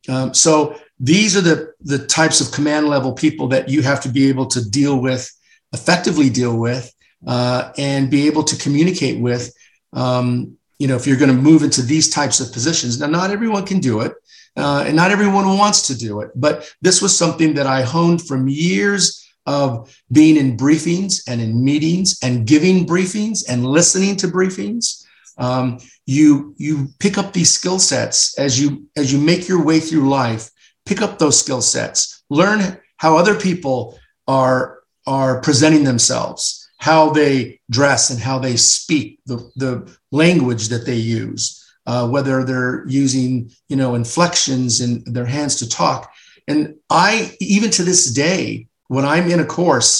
Um, 0.08 0.34
so 0.34 0.76
these 0.98 1.36
are 1.36 1.40
the, 1.40 1.72
the 1.80 2.06
types 2.06 2.40
of 2.40 2.52
command 2.52 2.88
level 2.88 3.12
people 3.12 3.48
that 3.48 3.68
you 3.68 3.82
have 3.82 4.00
to 4.02 4.08
be 4.08 4.28
able 4.28 4.46
to 4.46 4.68
deal 4.68 5.00
with, 5.00 5.30
effectively 5.72 6.30
deal 6.30 6.56
with, 6.56 6.94
uh, 7.26 7.72
and 7.78 8.10
be 8.10 8.26
able 8.26 8.44
to 8.44 8.56
communicate 8.56 9.20
with. 9.20 9.54
Um, 9.92 10.56
you 10.78 10.88
know, 10.88 10.96
if 10.96 11.06
you're 11.06 11.16
going 11.16 11.34
to 11.34 11.42
move 11.42 11.62
into 11.62 11.82
these 11.82 12.10
types 12.10 12.40
of 12.40 12.52
positions, 12.52 12.98
now 12.98 13.06
not 13.06 13.30
everyone 13.30 13.64
can 13.64 13.78
do 13.78 14.00
it, 14.00 14.12
uh, 14.56 14.84
and 14.86 14.96
not 14.96 15.10
everyone 15.10 15.56
wants 15.56 15.86
to 15.88 15.96
do 15.96 16.20
it. 16.20 16.30
But 16.34 16.72
this 16.82 17.00
was 17.00 17.16
something 17.16 17.54
that 17.54 17.66
I 17.66 17.82
honed 17.82 18.26
from 18.26 18.48
years 18.48 19.21
of 19.46 19.94
being 20.10 20.36
in 20.36 20.56
briefings 20.56 21.22
and 21.28 21.40
in 21.40 21.64
meetings 21.64 22.18
and 22.22 22.46
giving 22.46 22.86
briefings 22.86 23.40
and 23.48 23.66
listening 23.66 24.16
to 24.16 24.28
briefings. 24.28 25.04
Um, 25.38 25.78
you 26.06 26.54
you 26.58 26.88
pick 26.98 27.18
up 27.18 27.32
these 27.32 27.52
skill 27.52 27.78
sets 27.78 28.38
as 28.38 28.60
you 28.60 28.86
as 28.96 29.12
you 29.12 29.18
make 29.18 29.48
your 29.48 29.64
way 29.64 29.80
through 29.80 30.08
life 30.08 30.50
pick 30.84 31.00
up 31.00 31.18
those 31.18 31.38
skill 31.38 31.62
sets 31.62 32.24
learn 32.28 32.78
how 32.96 33.16
other 33.16 33.38
people 33.38 33.98
are 34.26 34.80
are 35.06 35.40
presenting 35.40 35.84
themselves 35.84 36.68
how 36.78 37.10
they 37.10 37.60
dress 37.70 38.10
and 38.10 38.18
how 38.18 38.38
they 38.38 38.56
speak 38.56 39.20
the, 39.26 39.36
the 39.56 39.96
language 40.10 40.68
that 40.68 40.84
they 40.84 40.96
use 40.96 41.58
uh, 41.86 42.06
whether 42.08 42.44
they're 42.44 42.84
using 42.88 43.50
you 43.68 43.76
know 43.76 43.94
inflections 43.94 44.80
in 44.80 45.04
their 45.04 45.26
hands 45.26 45.56
to 45.56 45.68
talk 45.68 46.12
and 46.48 46.74
i 46.90 47.34
even 47.40 47.70
to 47.70 47.84
this 47.84 48.12
day 48.12 48.66
when 48.92 49.04
i'm 49.04 49.30
in 49.30 49.40
a 49.40 49.46
course 49.58 49.92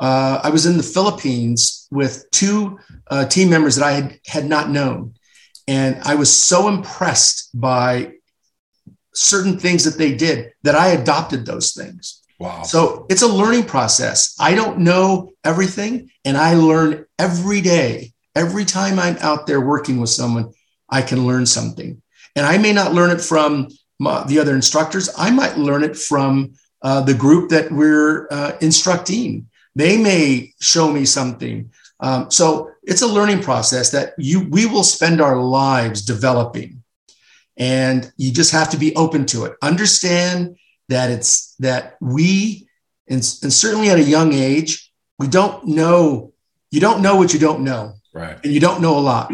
uh, 0.00 0.40
i 0.42 0.50
was 0.50 0.66
in 0.66 0.76
the 0.76 0.82
philippines 0.94 1.88
with 1.90 2.24
two 2.30 2.78
uh, 3.10 3.24
team 3.26 3.48
members 3.50 3.76
that 3.76 3.84
i 3.84 3.92
had, 3.92 4.18
had 4.26 4.46
not 4.46 4.70
known 4.70 5.14
and 5.68 6.00
I 6.02 6.14
was 6.14 6.34
so 6.34 6.68
impressed 6.68 7.50
by 7.58 8.12
certain 9.14 9.58
things 9.58 9.84
that 9.84 9.98
they 9.98 10.14
did 10.14 10.52
that 10.62 10.74
I 10.74 10.88
adopted 10.88 11.44
those 11.44 11.72
things. 11.72 12.22
Wow. 12.38 12.62
So 12.62 13.06
it's 13.08 13.22
a 13.22 13.28
learning 13.28 13.64
process. 13.64 14.36
I 14.38 14.54
don't 14.54 14.80
know 14.80 15.32
everything, 15.42 16.10
and 16.24 16.36
I 16.36 16.54
learn 16.54 17.06
every 17.18 17.60
day. 17.60 18.12
Every 18.34 18.66
time 18.66 18.98
I'm 18.98 19.16
out 19.18 19.46
there 19.46 19.60
working 19.60 19.98
with 19.98 20.10
someone, 20.10 20.52
I 20.90 21.00
can 21.00 21.26
learn 21.26 21.46
something. 21.46 22.02
And 22.36 22.44
I 22.44 22.58
may 22.58 22.74
not 22.74 22.92
learn 22.92 23.10
it 23.10 23.22
from 23.22 23.68
my, 23.98 24.24
the 24.24 24.38
other 24.38 24.54
instructors, 24.54 25.08
I 25.16 25.30
might 25.30 25.56
learn 25.56 25.82
it 25.82 25.96
from 25.96 26.52
uh, 26.86 27.00
the 27.00 27.14
group 27.24 27.50
that 27.50 27.66
we're 27.70 28.28
uh, 28.30 28.52
instructing. 28.60 29.48
They 29.74 29.94
may 29.96 30.54
show 30.60 30.86
me 30.90 31.04
something. 31.04 31.70
Um, 32.00 32.30
so 32.30 32.70
it's 32.82 33.02
a 33.02 33.14
learning 33.16 33.42
process 33.42 33.90
that 33.90 34.14
you 34.18 34.38
we 34.56 34.66
will 34.66 34.84
spend 34.84 35.20
our 35.20 35.36
lives 35.36 36.02
developing 36.14 36.82
and 37.56 38.12
you 38.16 38.30
just 38.32 38.52
have 38.52 38.68
to 38.70 38.76
be 38.76 38.94
open 38.96 39.24
to 39.24 39.46
it 39.46 39.54
understand 39.62 40.58
that 40.90 41.10
it's 41.10 41.54
that 41.56 41.96
we 42.02 42.68
and, 43.08 43.22
and 43.42 43.52
certainly 43.52 43.88
at 43.88 43.98
a 43.98 44.12
young 44.16 44.34
age 44.34 44.92
we 45.18 45.26
don't 45.26 45.66
know 45.66 46.34
you 46.70 46.80
don't 46.80 47.00
know 47.00 47.16
what 47.16 47.32
you 47.32 47.40
don't 47.40 47.64
know 47.64 47.94
Right. 48.16 48.38
And 48.42 48.52
you 48.54 48.60
don't 48.60 48.80
know 48.80 48.96
a 48.96 49.00
lot, 49.00 49.30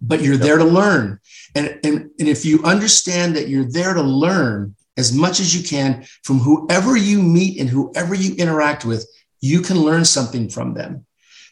but 0.00 0.22
you're 0.22 0.38
there 0.38 0.56
to 0.56 0.64
learn. 0.64 1.20
And, 1.54 1.78
and, 1.84 2.10
and 2.18 2.26
if 2.26 2.42
you 2.46 2.64
understand 2.64 3.36
that 3.36 3.48
you're 3.48 3.70
there 3.70 3.92
to 3.92 4.00
learn 4.02 4.74
as 4.96 5.12
much 5.12 5.40
as 5.40 5.54
you 5.54 5.66
can 5.66 6.04
from 6.22 6.38
whoever 6.38 6.96
you 6.96 7.22
meet 7.22 7.60
and 7.60 7.68
whoever 7.68 8.14
you 8.14 8.34
interact 8.36 8.84
with, 8.84 9.06
you 9.40 9.60
can 9.60 9.78
learn 9.78 10.04
something 10.04 10.48
from 10.48 10.74
them. 10.74 11.06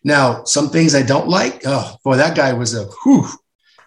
Now, 0.05 0.45
some 0.45 0.71
things 0.71 0.95
I 0.95 1.03
don't 1.03 1.29
like, 1.29 1.63
oh 1.67 1.97
boy, 2.05 2.17
that 2.17 2.37
guy 2.37 2.53
was 2.53 2.75
a 2.75 2.85
whew. 3.03 3.27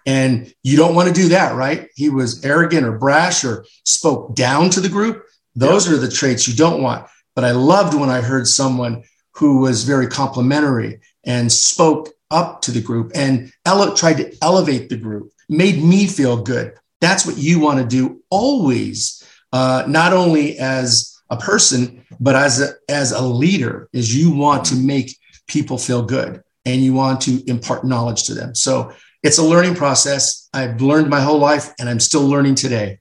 And 0.05 0.53
you 0.63 0.75
don't 0.75 0.95
want 0.95 1.07
to 1.07 1.13
do 1.13 1.29
that, 1.29 1.55
right? 1.55 1.87
He 1.95 2.09
was 2.09 2.43
arrogant 2.43 2.85
or 2.85 2.97
brash 2.97 3.43
or 3.45 3.65
spoke 3.85 4.35
down 4.35 4.69
to 4.71 4.81
the 4.81 4.89
group. 4.89 5.25
Those 5.55 5.87
yep. 5.87 5.95
are 5.95 5.99
the 5.99 6.11
traits 6.11 6.47
you 6.47 6.55
don't 6.55 6.81
want. 6.81 7.07
But 7.35 7.45
I 7.45 7.51
loved 7.51 7.93
when 7.93 8.09
I 8.09 8.21
heard 8.21 8.47
someone 8.47 9.03
who 9.35 9.59
was 9.59 9.83
very 9.83 10.07
complimentary 10.07 10.99
and 11.23 11.51
spoke 11.51 12.09
up 12.29 12.61
to 12.63 12.71
the 12.71 12.81
group 12.81 13.11
and 13.15 13.51
ele- 13.65 13.95
tried 13.95 14.17
to 14.17 14.35
elevate 14.41 14.89
the 14.89 14.97
group, 14.97 15.31
made 15.49 15.81
me 15.81 16.07
feel 16.07 16.41
good. 16.41 16.73
That's 16.99 17.25
what 17.25 17.37
you 17.37 17.59
want 17.59 17.79
to 17.79 17.85
do 17.85 18.21
always, 18.29 19.22
uh, 19.53 19.85
not 19.87 20.11
only 20.11 20.57
as 20.57 21.15
a 21.29 21.37
person, 21.37 22.05
but 22.19 22.35
as 22.35 22.59
a, 22.59 22.73
as 22.89 23.11
a 23.11 23.21
leader, 23.21 23.87
is 23.93 24.13
you 24.13 24.31
want 24.35 24.65
to 24.65 24.75
make 24.75 25.15
people 25.47 25.77
feel 25.77 26.03
good 26.03 26.43
and 26.65 26.81
you 26.81 26.93
want 26.93 27.21
to 27.21 27.41
impart 27.47 27.85
knowledge 27.85 28.23
to 28.23 28.33
them. 28.33 28.55
So 28.55 28.91
it's 29.21 29.37
a 29.37 29.43
learning 29.43 29.75
process. 29.75 30.49
I've 30.53 30.81
learned 30.81 31.09
my 31.09 31.21
whole 31.21 31.39
life 31.39 31.73
and 31.79 31.87
I'm 31.87 31.99
still 31.99 32.27
learning 32.27 32.55
today. 32.55 32.99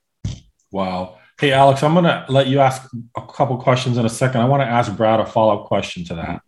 Wow. 0.70 1.18
Hey, 1.40 1.52
Alex, 1.52 1.82
I'm 1.82 1.94
going 1.94 2.04
to 2.04 2.24
let 2.28 2.46
you 2.46 2.60
ask 2.60 2.88
a 3.16 3.26
couple 3.26 3.56
questions 3.56 3.96
in 3.96 4.06
a 4.06 4.10
second. 4.10 4.42
I 4.42 4.44
want 4.44 4.62
to 4.62 4.66
ask 4.66 4.94
Brad 4.94 5.20
a 5.20 5.26
follow 5.26 5.60
up 5.60 5.66
question 5.66 6.04
to 6.04 6.14
that. 6.14 6.42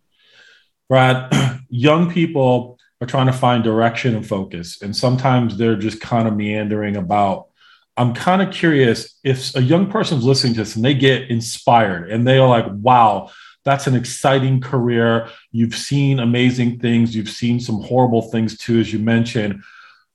Brad, 0.87 1.61
young 1.69 2.11
people 2.11 2.77
are 3.01 3.07
trying 3.07 3.25
to 3.25 3.33
find 3.33 3.63
direction 3.63 4.15
and 4.15 4.25
focus, 4.25 4.81
and 4.81 4.95
sometimes 4.95 5.57
they're 5.57 5.75
just 5.75 5.99
kind 5.99 6.27
of 6.27 6.35
meandering 6.35 6.95
about. 6.95 7.47
I'm 7.97 8.13
kind 8.13 8.41
of 8.41 8.53
curious 8.53 9.17
if 9.23 9.55
a 9.55 9.61
young 9.61 9.89
person's 9.89 10.23
listening 10.23 10.53
to 10.55 10.61
this 10.61 10.75
and 10.75 10.83
they 10.83 10.93
get 10.93 11.29
inspired 11.29 12.11
and 12.11 12.27
they 12.27 12.37
are 12.37 12.47
like, 12.47 12.65
wow, 12.67 13.31
that's 13.63 13.87
an 13.87 13.95
exciting 13.95 14.61
career. 14.61 15.29
You've 15.51 15.75
seen 15.75 16.19
amazing 16.19 16.79
things. 16.79 17.15
You've 17.15 17.29
seen 17.29 17.59
some 17.59 17.81
horrible 17.81 18.21
things 18.23 18.57
too, 18.57 18.79
as 18.79 18.93
you 18.93 18.99
mentioned. 18.99 19.63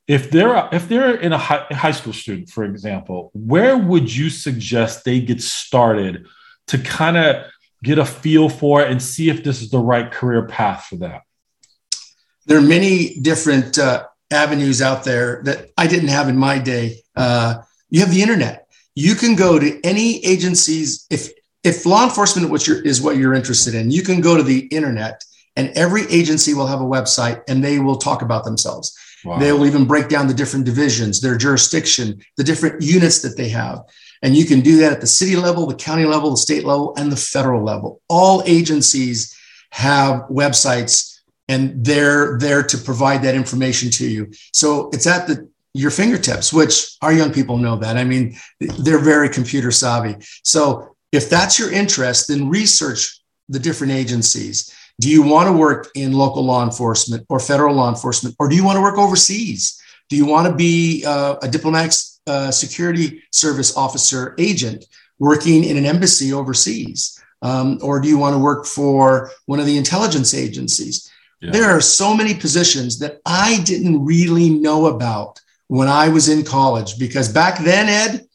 If 0.06 0.30
they're 0.30 0.68
if 0.72 0.88
they're 0.88 1.16
in 1.16 1.32
a 1.32 1.38
high, 1.38 1.66
high 1.70 1.92
school 1.92 2.12
student, 2.12 2.50
for 2.50 2.64
example, 2.64 3.30
where 3.32 3.76
would 3.76 4.14
you 4.14 4.28
suggest 4.28 5.04
they 5.04 5.20
get 5.20 5.40
started 5.40 6.26
to 6.68 6.78
kind 6.78 7.16
of 7.16 7.46
get 7.82 7.98
a 7.98 8.04
feel 8.04 8.48
for 8.48 8.82
it 8.82 8.90
and 8.90 9.02
see 9.02 9.30
if 9.30 9.42
this 9.42 9.62
is 9.62 9.70
the 9.70 9.78
right 9.78 10.10
career 10.10 10.46
path 10.46 10.86
for 10.86 10.96
them? 10.96 11.20
There 12.46 12.58
are 12.58 12.62
many 12.62 13.20
different 13.20 13.78
uh, 13.78 14.06
avenues 14.30 14.82
out 14.82 15.04
there 15.04 15.42
that 15.44 15.70
I 15.76 15.86
didn't 15.86 16.08
have 16.08 16.28
in 16.28 16.36
my 16.36 16.58
day. 16.58 17.02
Uh, 17.14 17.62
you 17.90 18.00
have 18.00 18.10
the 18.10 18.22
internet. 18.22 18.68
You 18.94 19.14
can 19.14 19.34
go 19.34 19.58
to 19.58 19.80
any 19.84 20.24
agencies. 20.24 21.06
If 21.10 21.30
if 21.62 21.84
law 21.84 22.04
enforcement 22.04 22.50
which 22.50 22.68
is 22.68 23.02
what 23.02 23.16
you're 23.16 23.34
interested 23.34 23.74
in, 23.74 23.90
you 23.90 24.02
can 24.02 24.20
go 24.20 24.36
to 24.36 24.42
the 24.42 24.60
internet 24.68 25.22
and 25.56 25.68
every 25.76 26.02
agency 26.10 26.54
will 26.54 26.66
have 26.66 26.80
a 26.80 26.84
website 26.84 27.42
and 27.48 27.62
they 27.62 27.78
will 27.78 27.96
talk 27.96 28.22
about 28.22 28.44
themselves. 28.44 28.96
Wow. 29.24 29.38
They 29.38 29.52
will 29.52 29.66
even 29.66 29.84
break 29.84 30.08
down 30.08 30.26
the 30.26 30.34
different 30.34 30.64
divisions, 30.64 31.20
their 31.20 31.36
jurisdiction, 31.36 32.22
the 32.38 32.44
different 32.44 32.80
units 32.80 33.20
that 33.22 33.36
they 33.36 33.50
have. 33.50 33.82
And 34.22 34.34
you 34.34 34.46
can 34.46 34.60
do 34.60 34.78
that 34.78 34.92
at 34.92 35.00
the 35.00 35.06
city 35.06 35.36
level, 35.36 35.66
the 35.66 35.74
county 35.74 36.06
level, 36.06 36.30
the 36.30 36.36
state 36.38 36.64
level, 36.64 36.94
and 36.96 37.12
the 37.12 37.16
federal 37.16 37.62
level. 37.62 38.00
All 38.08 38.42
agencies 38.46 39.36
have 39.70 40.22
websites 40.30 41.20
and 41.48 41.84
they're 41.84 42.38
there 42.38 42.62
to 42.62 42.78
provide 42.78 43.22
that 43.22 43.34
information 43.34 43.90
to 43.90 44.06
you. 44.06 44.30
So 44.52 44.88
it's 44.92 45.06
at 45.06 45.26
the 45.26 45.49
your 45.74 45.90
fingertips, 45.90 46.52
which 46.52 46.96
our 47.00 47.12
young 47.12 47.32
people 47.32 47.56
know 47.56 47.76
that. 47.76 47.96
I 47.96 48.04
mean, 48.04 48.36
they're 48.60 48.98
very 48.98 49.28
computer 49.28 49.70
savvy. 49.70 50.16
So 50.42 50.96
if 51.12 51.30
that's 51.30 51.58
your 51.58 51.72
interest, 51.72 52.28
then 52.28 52.48
research 52.48 53.20
the 53.48 53.58
different 53.58 53.92
agencies. 53.92 54.72
Do 55.00 55.08
you 55.08 55.22
want 55.22 55.48
to 55.48 55.52
work 55.52 55.88
in 55.94 56.12
local 56.12 56.44
law 56.44 56.64
enforcement 56.64 57.24
or 57.28 57.40
federal 57.40 57.74
law 57.74 57.88
enforcement, 57.88 58.36
or 58.38 58.48
do 58.48 58.56
you 58.56 58.64
want 58.64 58.76
to 58.76 58.82
work 58.82 58.98
overseas? 58.98 59.80
Do 60.08 60.16
you 60.16 60.26
want 60.26 60.46
to 60.48 60.54
be 60.54 61.04
uh, 61.06 61.36
a 61.42 61.48
diplomatic 61.48 61.92
uh, 62.26 62.50
security 62.50 63.22
service 63.32 63.76
officer 63.76 64.34
agent 64.38 64.84
working 65.18 65.64
in 65.64 65.76
an 65.76 65.86
embassy 65.86 66.32
overseas? 66.32 67.20
Um, 67.42 67.78
or 67.82 68.00
do 68.00 68.08
you 68.08 68.18
want 68.18 68.34
to 68.34 68.38
work 68.38 68.66
for 68.66 69.30
one 69.46 69.60
of 69.60 69.66
the 69.66 69.78
intelligence 69.78 70.34
agencies? 70.34 71.10
Yeah. 71.40 71.52
There 71.52 71.70
are 71.70 71.80
so 71.80 72.14
many 72.14 72.34
positions 72.34 72.98
that 72.98 73.20
I 73.24 73.62
didn't 73.64 74.04
really 74.04 74.50
know 74.50 74.86
about 74.86 75.40
when 75.70 75.86
I 75.86 76.08
was 76.08 76.28
in 76.28 76.42
college 76.42 76.98
because 76.98 77.32
back 77.32 77.60
then, 77.60 77.88
Ed 77.88 78.26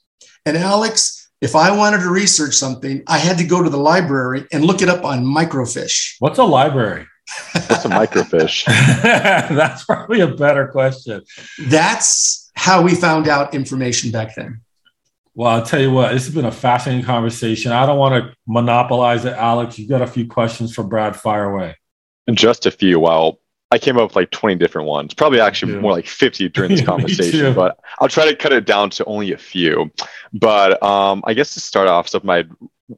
and 0.46 0.56
Alex, 0.56 1.30
if 1.42 1.54
I 1.54 1.76
wanted 1.76 2.00
to 2.00 2.10
research 2.10 2.56
something, 2.56 3.04
I 3.08 3.18
had 3.18 3.38
to 3.40 3.44
go 3.44 3.62
to 3.62 3.70
the 3.70 3.78
library 3.78 4.46
and 4.54 4.64
look 4.64 4.82
it 4.82 4.88
up 4.88 5.04
on 5.04 5.26
microfiche. 5.26 6.16
What's 6.20 6.40
a 6.40 6.46
library? 6.46 7.06
What's 7.52 7.84
a 7.84 7.90
microfiche? 7.90 8.66
That's 9.04 9.84
probably 9.84 10.22
a 10.22 10.28
better 10.28 10.70
question. 10.70 11.24
That's 11.68 12.50
how 12.56 12.82
we 12.82 12.96
found 12.96 13.28
out 13.28 13.54
information 13.54 14.12
back 14.12 14.34
then. 14.36 14.62
Well, 15.34 15.50
I'll 15.50 15.66
tell 15.66 15.82
you 15.82 15.92
what, 15.92 16.14
this 16.14 16.24
has 16.28 16.34
been 16.34 16.46
a 16.46 16.52
fascinating 16.54 17.04
conversation. 17.04 17.74
I 17.74 17.86
don't 17.86 17.98
want 17.98 18.24
to 18.24 18.34
monopolize 18.48 19.26
it, 19.26 19.34
Alex. 19.34 19.78
You've 19.78 19.90
got 19.90 20.02
a 20.02 20.08
few 20.08 20.26
questions 20.26 20.74
for 20.74 20.86
Brad. 20.86 21.18
Fire 21.18 21.52
away. 21.52 21.76
Just 22.32 22.66
a 22.66 22.72
few. 22.72 22.98
While 23.02 23.40
I 23.72 23.80
came 23.80 23.98
up 23.98 24.04
with 24.10 24.16
like 24.16 24.32
20 24.32 24.56
different 24.56 24.88
ones, 24.88 25.14
probably 25.14 25.40
actually 25.40 25.76
more 25.76 25.92
like 25.92 26.08
50 26.08 26.50
during 26.50 26.72
this 26.72 26.82
conversation, 26.86 27.54
but 27.54 27.80
I'll 28.00 28.08
try 28.08 28.26
to 28.26 28.36
cut 28.36 28.54
it 28.54 28.66
down 28.66 28.90
to 28.92 29.06
only 29.06 29.34
a 29.34 29.38
few. 29.38 29.92
But 30.34 30.82
um, 30.84 31.24
I 31.26 31.34
guess 31.34 31.54
to 31.56 31.60
start 31.60 31.88
off, 31.88 32.08
something 32.08 32.30
I 32.30 32.44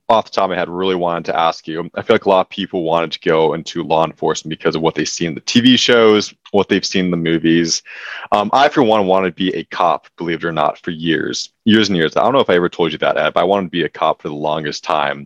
off 0.10 0.26
the 0.26 0.32
top 0.32 0.46
of 0.46 0.50
my 0.50 0.58
head 0.58 0.70
really 0.70 0.96
wanted 0.96 1.26
to 1.26 1.40
ask 1.40 1.68
you. 1.68 1.90
I 1.96 2.02
feel 2.02 2.16
like 2.16 2.26
a 2.26 2.30
lot 2.30 2.42
of 2.42 2.50
people 2.50 2.84
wanted 2.84 3.12
to 3.14 3.20
go 3.22 3.54
into 3.54 3.84
law 3.84 4.06
enforcement 4.06 4.50
because 4.50 4.76
of 4.76 4.82
what 4.82 4.96
they 4.96 5.06
see 5.06 5.26
in 5.26 5.34
the 5.34 5.42
TV 5.42 5.80
shows, 5.80 6.34
what 6.52 6.68
they've 6.68 6.86
seen 6.86 7.06
in 7.06 7.12
the 7.12 7.18
movies. 7.18 7.84
Um, 8.32 8.50
I, 8.52 8.68
for 8.70 8.84
one, 8.84 9.08
wanted 9.08 9.30
to 9.30 9.36
be 9.36 9.54
a 9.56 9.64
cop, 9.64 10.08
believe 10.18 10.44
it 10.44 10.46
or 10.46 10.52
not, 10.52 10.78
for 10.80 10.92
years, 10.92 11.54
years 11.64 11.88
and 11.88 11.98
years. 11.98 12.18
I 12.18 12.24
don't 12.24 12.34
know 12.34 12.40
if 12.40 12.50
I 12.50 12.56
ever 12.56 12.70
told 12.70 12.92
you 12.92 12.98
that, 12.98 13.18
Ed, 13.18 13.34
but 13.34 13.40
I 13.40 13.46
wanted 13.46 13.68
to 13.68 13.72
be 13.72 13.84
a 13.84 13.90
cop 13.90 14.22
for 14.22 14.28
the 14.28 14.36
longest 14.36 14.84
time. 14.84 15.26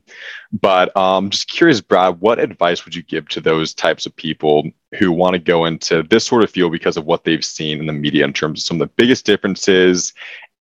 But 0.52 0.96
um, 0.96 1.32
just 1.32 1.50
curious, 1.50 1.82
Brad, 1.82 2.20
what 2.20 2.40
advice 2.40 2.86
would 2.86 2.96
you 2.96 3.04
give 3.04 3.28
to 3.30 3.42
those 3.42 3.74
types 3.74 4.06
of 4.06 4.16
people 4.16 4.70
who 4.98 5.12
want 5.12 5.34
to 5.34 5.40
go 5.40 5.66
into 5.66 6.04
this 6.04 6.26
sort 6.26 6.44
of 6.44 6.50
field 6.50 6.72
because 6.72 6.98
of 6.98 7.06
what 7.06 7.24
they've 7.24 7.46
seen 7.46 7.80
in 7.80 7.86
the 7.86 7.94
media 7.94 8.26
in 8.26 8.34
terms 8.34 8.60
of 8.60 8.66
some 8.66 8.82
of 8.82 8.88
the 8.88 8.94
biggest 8.96 9.26
differences 9.26 10.14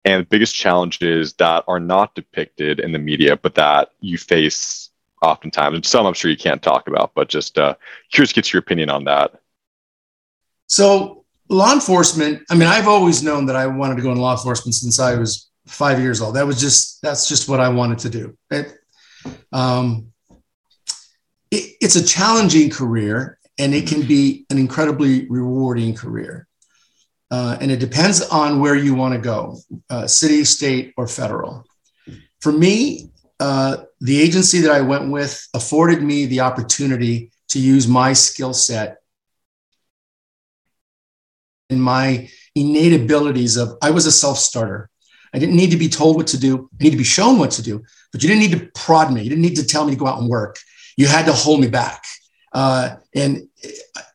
and 0.04 0.22
the 0.22 0.28
biggest 0.28 0.56
challenges 0.56 1.34
that 1.34 1.64
are 1.68 1.80
not 1.80 2.16
depicted 2.16 2.80
in 2.80 2.92
the 2.92 3.00
media, 3.00 3.38
but 3.38 3.56
that 3.56 3.90
you 4.02 4.18
face 4.18 4.90
oftentimes. 5.22 5.76
And 5.76 5.86
some 5.86 6.06
I'm 6.06 6.14
sure 6.14 6.32
you 6.32 6.38
can't 6.38 6.62
talk 6.62 6.88
about, 6.88 7.12
but 7.16 7.30
just 7.30 7.58
uh, 7.58 7.76
curious 8.12 8.30
to 8.30 8.36
get 8.36 8.52
your 8.52 8.60
opinion 8.60 8.90
on 8.90 9.04
that. 9.06 9.40
So, 10.68 11.26
law 11.50 11.74
enforcement, 11.74 12.44
I 12.50 12.56
mean, 12.56 12.68
I've 12.68 12.88
always 12.88 13.22
known 13.22 13.46
that 13.46 13.56
I 13.56 13.68
wanted 13.68 13.98
to 13.98 14.02
go 14.02 14.12
in 14.12 14.18
law 14.18 14.32
enforcement 14.32 14.74
since 14.74 15.00
I 15.00 15.16
was 15.16 15.50
five 15.68 16.00
years 16.00 16.22
old. 16.22 16.36
That 16.36 16.48
was 16.48 16.60
just, 16.60 17.02
that's 17.02 17.28
just 17.28 17.48
what 17.48 17.60
I 17.60 17.70
wanted 17.70 18.00
to 18.00 18.10
do. 18.10 18.38
It, 18.50 18.74
um, 19.52 20.08
it, 21.52 21.76
it's 21.82 21.96
a 21.96 22.04
challenging 22.04 22.70
career 22.70 23.38
and 23.58 23.74
it 23.74 23.88
can 23.88 24.02
be 24.02 24.46
an 24.50 24.58
incredibly 24.58 25.28
rewarding 25.30 25.96
career. 25.96 26.48
Uh, 27.30 27.58
and 27.62 27.72
it 27.72 27.80
depends 27.80 28.22
on 28.22 28.60
where 28.60 28.76
you 28.76 28.94
want 28.94 29.14
to 29.14 29.20
go 29.20 29.58
uh, 29.90 30.06
city, 30.06 30.44
state, 30.44 30.94
or 30.98 31.08
federal. 31.08 31.64
For 32.42 32.52
me, 32.52 33.12
uh, 33.40 33.78
the 34.02 34.22
agency 34.22 34.60
that 34.62 34.72
I 34.72 34.82
went 34.82 35.12
with 35.12 35.48
afforded 35.54 36.04
me 36.04 36.26
the 36.26 36.42
opportunity 36.42 37.32
to 37.50 37.60
use 37.60 37.88
my 37.88 38.14
skill 38.14 38.54
set 38.54 38.98
and 41.70 41.82
my 41.82 42.30
innate 42.56 42.94
abilities 42.94 43.58
of 43.58 43.78
I 43.82 43.92
was 43.92 44.06
a 44.06 44.12
self-starter. 44.12 44.90
I 45.34 45.40
didn't 45.40 45.56
need 45.56 45.72
to 45.72 45.78
be 45.78 45.88
told 45.88 46.18
what 46.18 46.28
to 46.28 46.40
do. 46.40 46.70
I 46.80 46.84
need 46.84 46.92
to 46.92 46.98
be 46.98 47.04
shown 47.04 47.40
what 47.40 47.52
to 47.52 47.64
do, 47.64 47.82
but 48.12 48.22
you 48.22 48.28
didn't 48.28 48.42
need 48.42 48.60
to 48.60 48.70
prod 48.76 49.14
me. 49.14 49.24
You 49.24 49.30
didn't 49.30 49.42
need 49.42 49.56
to 49.56 49.66
tell 49.66 49.86
me 49.86 49.94
to 49.94 49.98
go 49.98 50.08
out 50.08 50.20
and 50.20 50.30
work. 50.30 50.58
You 50.98 51.08
had 51.08 51.26
to 51.26 51.34
hold 51.34 51.62
me 51.62 51.68
back. 51.68 52.04
Uh, 52.54 52.96
and 53.16 53.48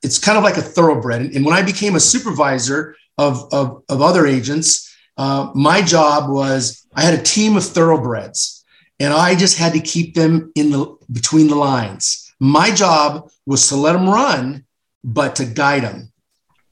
it's 0.03 0.19
kind 0.19 0.37
of 0.37 0.45
like 0.45 0.57
a 0.57 0.63
thoroughbred. 0.63 1.23
And 1.35 1.45
when 1.45 1.55
I 1.55 1.63
became 1.63 1.97
a 1.97 2.01
supervisor, 2.01 2.97
of, 3.19 3.53
of, 3.53 3.83
of 3.89 4.03
other 4.03 4.27
agents. 4.27 4.95
Uh, 5.17 5.51
my 5.55 5.83
job 5.83 6.31
was 6.31 6.87
I 6.95 7.03
had 7.03 7.19
a 7.19 7.23
team 7.23 7.57
of 7.57 7.65
thoroughbreds, 7.65 8.65
and 9.01 9.13
I 9.13 9.35
just 9.35 9.59
had 9.59 9.73
to 9.73 9.81
keep 9.81 10.15
them 10.15 10.53
in 10.55 10.71
the 10.71 10.97
between 11.11 11.49
the 11.49 11.55
lines. 11.55 12.35
My 12.39 12.71
job 12.71 13.31
was 13.47 13.69
to 13.69 13.77
let 13.77 13.95
them 13.95 14.09
run, 14.09 14.67
but 15.03 15.37
to 15.37 15.47
guide 15.47 15.85
them. 15.85 16.13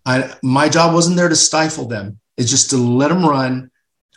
I, 0.04 0.34
my 0.42 0.68
job 0.68 0.92
wasn't 0.92 1.16
there 1.16 1.30
to 1.30 1.36
stifle 1.36 1.86
them. 1.86 2.20
It's 2.36 2.50
just 2.50 2.70
to 2.70 2.76
let 2.76 3.08
them 3.08 3.24
run, 3.24 3.70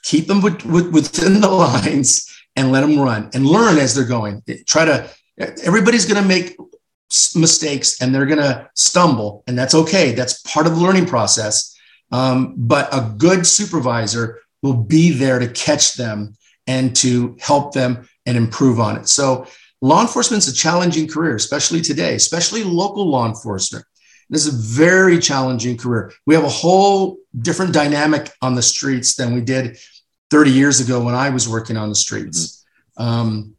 keep 0.03 0.27
them 0.27 0.41
with, 0.41 0.65
with, 0.65 0.91
within 0.91 1.39
the 1.39 1.49
lines, 1.49 2.27
and 2.57 2.73
let 2.73 2.81
them 2.81 2.99
run 2.99 3.29
and 3.33 3.45
learn 3.45 3.77
as 3.77 3.95
they're 3.95 4.05
going. 4.05 4.43
Try 4.65 4.85
to. 4.85 5.09
Everybody's 5.63 6.05
going 6.05 6.21
to 6.21 6.27
make 6.27 6.57
mistakes 7.35 8.01
and 8.01 8.13
they're 8.13 8.25
going 8.25 8.41
to 8.41 8.69
stumble, 8.75 9.43
and 9.47 9.57
that's 9.57 9.75
okay. 9.75 10.13
That's 10.13 10.41
part 10.41 10.67
of 10.67 10.75
the 10.75 10.81
learning 10.81 11.05
process. 11.05 11.75
Um, 12.11 12.53
but 12.57 12.93
a 12.93 13.13
good 13.17 13.45
supervisor 13.45 14.39
will 14.61 14.75
be 14.75 15.11
there 15.11 15.39
to 15.39 15.47
catch 15.47 15.95
them 15.95 16.35
and 16.65 16.95
to 16.97 17.35
help 17.39 17.73
them 17.73 18.07
and 18.25 18.37
improve 18.37 18.79
on 18.79 18.97
it. 18.97 19.07
So, 19.07 19.47
law 19.81 20.01
enforcement 20.01 20.43
is 20.43 20.49
a 20.49 20.55
challenging 20.55 21.07
career, 21.07 21.35
especially 21.35 21.81
today, 21.81 22.15
especially 22.15 22.63
local 22.63 23.05
law 23.09 23.27
enforcement. 23.27 23.85
This 24.29 24.45
is 24.45 24.53
a 24.53 24.81
very 24.81 25.19
challenging 25.19 25.77
career. 25.77 26.11
We 26.25 26.35
have 26.35 26.43
a 26.43 26.49
whole 26.49 27.17
different 27.39 27.73
dynamic 27.73 28.31
on 28.41 28.55
the 28.55 28.61
streets 28.61 29.15
than 29.15 29.33
we 29.33 29.41
did 29.41 29.77
30 30.31 30.51
years 30.51 30.79
ago 30.81 31.01
when 31.01 31.15
I 31.15 31.29
was 31.29 31.47
working 31.47 31.77
on 31.77 31.89
the 31.89 31.95
streets. 31.95 32.65
Mm-hmm. 32.99 33.09
Um, 33.09 33.56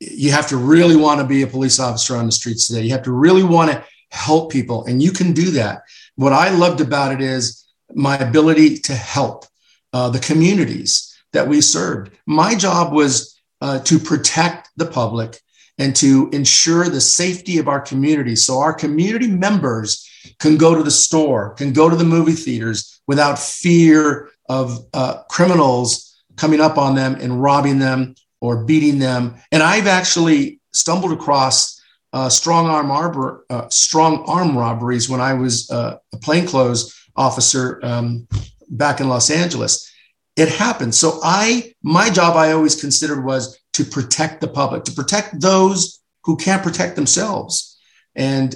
you 0.00 0.32
have 0.32 0.48
to 0.48 0.56
really 0.56 0.96
want 0.96 1.20
to 1.20 1.26
be 1.26 1.42
a 1.42 1.46
police 1.46 1.78
officer 1.78 2.16
on 2.16 2.26
the 2.26 2.32
streets 2.32 2.66
today. 2.66 2.82
You 2.82 2.92
have 2.92 3.02
to 3.02 3.12
really 3.12 3.44
want 3.44 3.70
to 3.70 3.84
help 4.10 4.50
people, 4.50 4.84
and 4.86 5.02
you 5.02 5.12
can 5.12 5.32
do 5.32 5.50
that. 5.52 5.82
What 6.16 6.32
I 6.32 6.50
loved 6.50 6.80
about 6.80 7.12
it 7.12 7.20
is 7.20 7.66
my 7.94 8.16
ability 8.18 8.78
to 8.78 8.94
help 8.94 9.44
uh, 9.92 10.08
the 10.10 10.18
communities 10.18 11.14
that 11.32 11.46
we 11.46 11.60
served. 11.60 12.12
My 12.26 12.54
job 12.54 12.92
was 12.92 13.38
uh, 13.60 13.80
to 13.80 13.98
protect 13.98 14.70
the 14.76 14.86
public 14.86 15.38
and 15.78 15.94
to 15.96 16.28
ensure 16.32 16.88
the 16.88 17.00
safety 17.00 17.58
of 17.58 17.68
our 17.68 17.80
community. 17.80 18.36
So 18.36 18.58
our 18.58 18.72
community 18.72 19.28
members 19.28 20.08
can 20.38 20.56
go 20.56 20.74
to 20.74 20.82
the 20.82 20.90
store, 20.90 21.54
can 21.54 21.72
go 21.72 21.88
to 21.88 21.96
the 21.96 22.04
movie 22.04 22.32
theaters 22.32 23.00
without 23.06 23.38
fear 23.38 24.30
of 24.48 24.78
uh, 24.92 25.22
criminals 25.30 26.22
coming 26.36 26.60
up 26.60 26.78
on 26.78 26.94
them 26.94 27.16
and 27.20 27.42
robbing 27.42 27.78
them 27.78 28.14
or 28.40 28.64
beating 28.64 28.98
them. 28.98 29.36
And 29.52 29.62
I've 29.62 29.86
actually 29.86 30.60
stumbled 30.72 31.12
across 31.12 31.80
uh, 32.12 32.28
strong 32.28 32.66
arm 32.66 32.90
arbor, 32.90 33.44
uh, 33.50 33.68
strong 33.68 34.24
arm 34.26 34.56
robberies 34.56 35.08
when 35.08 35.20
I 35.20 35.34
was 35.34 35.70
uh, 35.70 35.98
a 36.12 36.16
plainclothes 36.16 36.96
officer 37.16 37.78
um, 37.82 38.26
back 38.68 39.00
in 39.00 39.08
Los 39.08 39.30
Angeles. 39.30 39.90
It 40.36 40.48
happened. 40.48 40.94
So 40.94 41.20
I, 41.22 41.74
my 41.82 42.10
job, 42.10 42.36
I 42.36 42.52
always 42.52 42.80
considered 42.80 43.24
was 43.24 43.58
to 43.74 43.84
protect 43.84 44.40
the 44.40 44.48
public, 44.48 44.84
to 44.84 44.92
protect 44.92 45.40
those 45.40 46.00
who 46.24 46.36
can't 46.36 46.62
protect 46.62 46.96
themselves. 46.96 47.78
And 48.14 48.54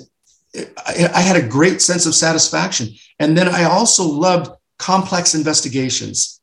I, 0.55 1.11
I 1.15 1.21
had 1.21 1.37
a 1.37 1.47
great 1.47 1.83
sense 1.83 2.07
of 2.07 2.15
satisfaction. 2.15 2.89
And 3.19 3.37
then 3.37 3.49
I 3.49 3.65
also 3.65 4.05
loved 4.05 4.51
complex 4.79 5.35
investigations. 5.35 6.41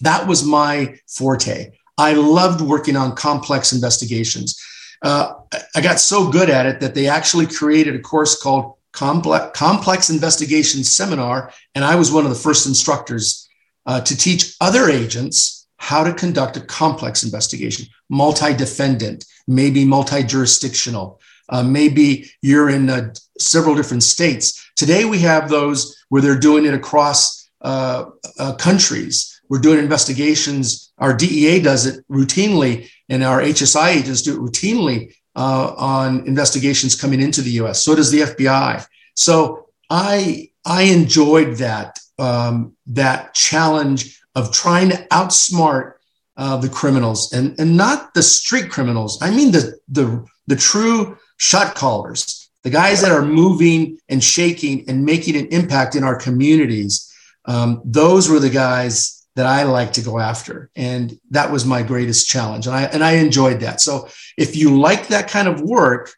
That 0.00 0.26
was 0.26 0.44
my 0.44 0.98
forte. 1.08 1.70
I 1.98 2.14
loved 2.14 2.60
working 2.60 2.96
on 2.96 3.14
complex 3.14 3.72
investigations. 3.72 4.60
Uh, 5.02 5.34
I 5.74 5.80
got 5.80 6.00
so 6.00 6.30
good 6.30 6.48
at 6.48 6.66
it 6.66 6.80
that 6.80 6.94
they 6.94 7.08
actually 7.08 7.46
created 7.46 7.94
a 7.94 8.00
course 8.00 8.40
called 8.40 8.74
Complex, 8.92 9.58
Complex 9.58 10.10
Investigation 10.10 10.84
Seminar, 10.84 11.52
and 11.74 11.84
I 11.84 11.96
was 11.96 12.12
one 12.12 12.24
of 12.24 12.30
the 12.30 12.36
first 12.36 12.66
instructors 12.66 13.48
uh, 13.86 14.00
to 14.00 14.16
teach 14.16 14.54
other 14.60 14.88
agents 14.88 15.66
how 15.78 16.04
to 16.04 16.12
conduct 16.12 16.56
a 16.56 16.60
complex 16.60 17.24
investigation, 17.24 17.86
multi 18.08 18.54
defendant, 18.54 19.24
maybe 19.48 19.84
multi 19.84 20.22
jurisdictional. 20.22 21.20
Uh, 21.48 21.62
maybe 21.62 22.30
you're 22.40 22.70
in 22.70 22.88
uh, 22.88 23.12
several 23.38 23.74
different 23.74 24.04
states. 24.04 24.70
Today, 24.76 25.04
we 25.04 25.18
have 25.18 25.48
those 25.48 25.96
where 26.08 26.22
they're 26.22 26.38
doing 26.38 26.66
it 26.66 26.74
across 26.74 27.50
uh, 27.62 28.04
uh, 28.38 28.54
countries. 28.54 29.40
We're 29.48 29.58
doing 29.58 29.78
investigations. 29.78 30.92
Our 30.98 31.14
DEA 31.14 31.60
does 31.60 31.86
it 31.86 32.06
routinely, 32.08 32.90
and 33.08 33.22
our 33.22 33.40
HSI 33.42 33.96
agents 33.96 34.22
do 34.22 34.34
it 34.34 34.40
routinely 34.40 35.14
uh, 35.36 35.74
on 35.76 36.26
investigations 36.26 37.00
coming 37.00 37.20
into 37.20 37.42
the 37.42 37.50
US. 37.62 37.84
So 37.84 37.94
does 37.94 38.10
the 38.10 38.20
FBI. 38.20 38.84
So 39.14 39.66
I, 39.90 40.50
I 40.64 40.82
enjoyed 40.84 41.56
that, 41.56 41.98
um, 42.18 42.74
that 42.86 43.34
challenge 43.34 44.20
of 44.34 44.52
trying 44.52 44.90
to 44.90 45.06
outsmart 45.08 45.94
uh, 46.36 46.56
the 46.56 46.68
criminals 46.68 47.32
and, 47.32 47.58
and 47.58 47.76
not 47.76 48.14
the 48.14 48.22
street 48.22 48.70
criminals. 48.70 49.20
I 49.20 49.30
mean, 49.30 49.52
the, 49.52 49.78
the, 49.88 50.24
the 50.46 50.56
true 50.56 51.18
shot 51.36 51.74
callers, 51.74 52.50
the 52.62 52.70
guys 52.70 53.02
that 53.02 53.12
are 53.12 53.24
moving 53.24 53.98
and 54.08 54.22
shaking 54.22 54.88
and 54.88 55.04
making 55.04 55.36
an 55.36 55.46
impact 55.48 55.94
in 55.94 56.04
our 56.04 56.16
communities. 56.16 57.12
Um, 57.44 57.82
those 57.84 58.30
were 58.30 58.38
the 58.38 58.50
guys 58.50 59.21
that 59.36 59.46
I 59.46 59.62
like 59.62 59.94
to 59.94 60.02
go 60.02 60.18
after. 60.18 60.70
And 60.76 61.18
that 61.30 61.50
was 61.50 61.64
my 61.64 61.82
greatest 61.82 62.28
challenge. 62.28 62.66
And 62.66 62.76
I, 62.76 62.82
and 62.84 63.02
I 63.02 63.12
enjoyed 63.12 63.60
that. 63.60 63.80
So 63.80 64.08
if 64.36 64.56
you 64.56 64.78
like 64.78 65.08
that 65.08 65.28
kind 65.28 65.48
of 65.48 65.60
work, 65.60 66.12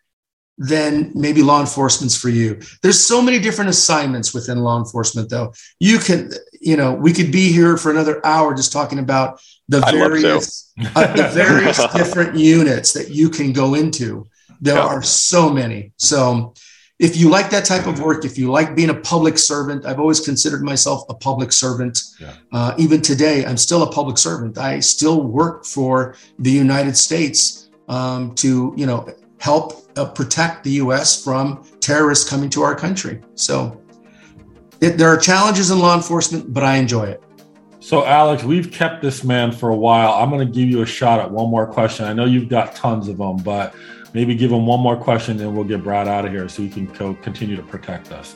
then 0.56 1.12
maybe 1.14 1.42
law 1.42 1.60
enforcement's 1.60 2.16
for 2.16 2.28
you. 2.28 2.60
There's 2.82 3.04
so 3.04 3.20
many 3.20 3.38
different 3.38 3.70
assignments 3.70 4.32
within 4.32 4.58
law 4.58 4.78
enforcement, 4.78 5.28
though. 5.28 5.52
You 5.80 5.98
can, 5.98 6.30
you 6.60 6.76
know, 6.76 6.94
we 6.94 7.12
could 7.12 7.32
be 7.32 7.50
here 7.50 7.76
for 7.76 7.90
another 7.90 8.24
hour 8.24 8.54
just 8.54 8.72
talking 8.72 9.00
about 9.00 9.40
the 9.68 9.80
various, 9.80 10.72
uh, 10.94 11.12
the 11.14 11.28
various 11.32 11.78
different 11.92 12.36
units 12.36 12.92
that 12.92 13.10
you 13.10 13.30
can 13.30 13.52
go 13.52 13.74
into. 13.74 14.26
There 14.60 14.76
yeah. 14.76 14.86
are 14.86 15.02
so 15.02 15.50
many. 15.50 15.92
So, 15.96 16.54
if 16.98 17.16
you 17.16 17.28
like 17.28 17.50
that 17.50 17.64
type 17.64 17.86
of 17.86 18.00
work, 18.00 18.24
if 18.24 18.38
you 18.38 18.50
like 18.50 18.76
being 18.76 18.90
a 18.90 18.94
public 18.94 19.36
servant, 19.36 19.84
I've 19.84 19.98
always 19.98 20.20
considered 20.20 20.62
myself 20.62 21.02
a 21.08 21.14
public 21.14 21.52
servant. 21.52 21.98
Yeah. 22.20 22.34
Uh, 22.52 22.74
even 22.78 23.02
today, 23.02 23.44
I'm 23.44 23.56
still 23.56 23.82
a 23.82 23.90
public 23.90 24.16
servant. 24.16 24.58
I 24.58 24.78
still 24.78 25.22
work 25.22 25.64
for 25.64 26.14
the 26.38 26.52
United 26.52 26.96
States 26.96 27.68
um, 27.88 28.34
to, 28.36 28.72
you 28.76 28.86
know, 28.86 29.08
help 29.40 29.82
uh, 29.96 30.04
protect 30.06 30.62
the 30.62 30.70
U.S. 30.70 31.22
from 31.22 31.64
terrorists 31.80 32.28
coming 32.28 32.48
to 32.50 32.62
our 32.62 32.76
country. 32.76 33.20
So 33.34 33.82
it, 34.80 34.96
there 34.96 35.08
are 35.08 35.18
challenges 35.18 35.70
in 35.70 35.80
law 35.80 35.96
enforcement, 35.96 36.52
but 36.52 36.62
I 36.62 36.76
enjoy 36.76 37.06
it. 37.06 37.22
So, 37.80 38.06
Alex, 38.06 38.44
we've 38.44 38.70
kept 38.70 39.02
this 39.02 39.24
man 39.24 39.52
for 39.52 39.68
a 39.68 39.76
while. 39.76 40.12
I'm 40.14 40.30
going 40.30 40.46
to 40.46 40.50
give 40.50 40.70
you 40.70 40.82
a 40.82 40.86
shot 40.86 41.20
at 41.20 41.30
one 41.30 41.50
more 41.50 41.66
question. 41.66 42.06
I 42.06 42.14
know 42.14 42.24
you've 42.24 42.48
got 42.48 42.74
tons 42.74 43.08
of 43.08 43.18
them, 43.18 43.36
but 43.36 43.74
maybe 44.14 44.34
give 44.34 44.50
him 44.50 44.64
one 44.64 44.80
more 44.80 44.96
question, 44.96 45.38
and 45.40 45.54
we'll 45.54 45.64
get 45.64 45.82
Brad 45.82 46.08
out 46.08 46.24
of 46.24 46.32
here 46.32 46.48
so 46.48 46.62
he 46.62 46.70
can 46.70 46.86
co- 46.86 47.14
continue 47.14 47.56
to 47.56 47.62
protect 47.62 48.12
us. 48.12 48.34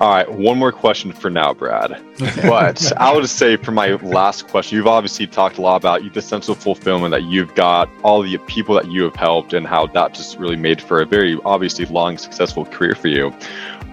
All 0.00 0.10
right, 0.10 0.30
one 0.30 0.58
more 0.58 0.72
question 0.72 1.12
for 1.12 1.30
now, 1.30 1.54
Brad. 1.54 2.02
But 2.42 2.92
I 2.96 3.14
would 3.14 3.28
say 3.28 3.56
for 3.56 3.70
my 3.70 3.92
last 3.96 4.48
question, 4.48 4.76
you've 4.76 4.88
obviously 4.88 5.28
talked 5.28 5.56
a 5.56 5.60
lot 5.62 5.76
about 5.76 6.02
the 6.12 6.20
sense 6.20 6.48
of 6.48 6.58
fulfillment 6.58 7.12
that 7.12 7.22
you've 7.22 7.54
got, 7.54 7.88
all 8.02 8.22
the 8.22 8.36
people 8.38 8.74
that 8.74 8.90
you 8.90 9.04
have 9.04 9.14
helped, 9.14 9.52
and 9.52 9.66
how 9.66 9.86
that 9.86 10.12
just 10.12 10.36
really 10.36 10.56
made 10.56 10.82
for 10.82 11.00
a 11.00 11.06
very 11.06 11.38
obviously 11.44 11.84
long, 11.86 12.18
successful 12.18 12.64
career 12.64 12.96
for 12.96 13.06
you. 13.06 13.32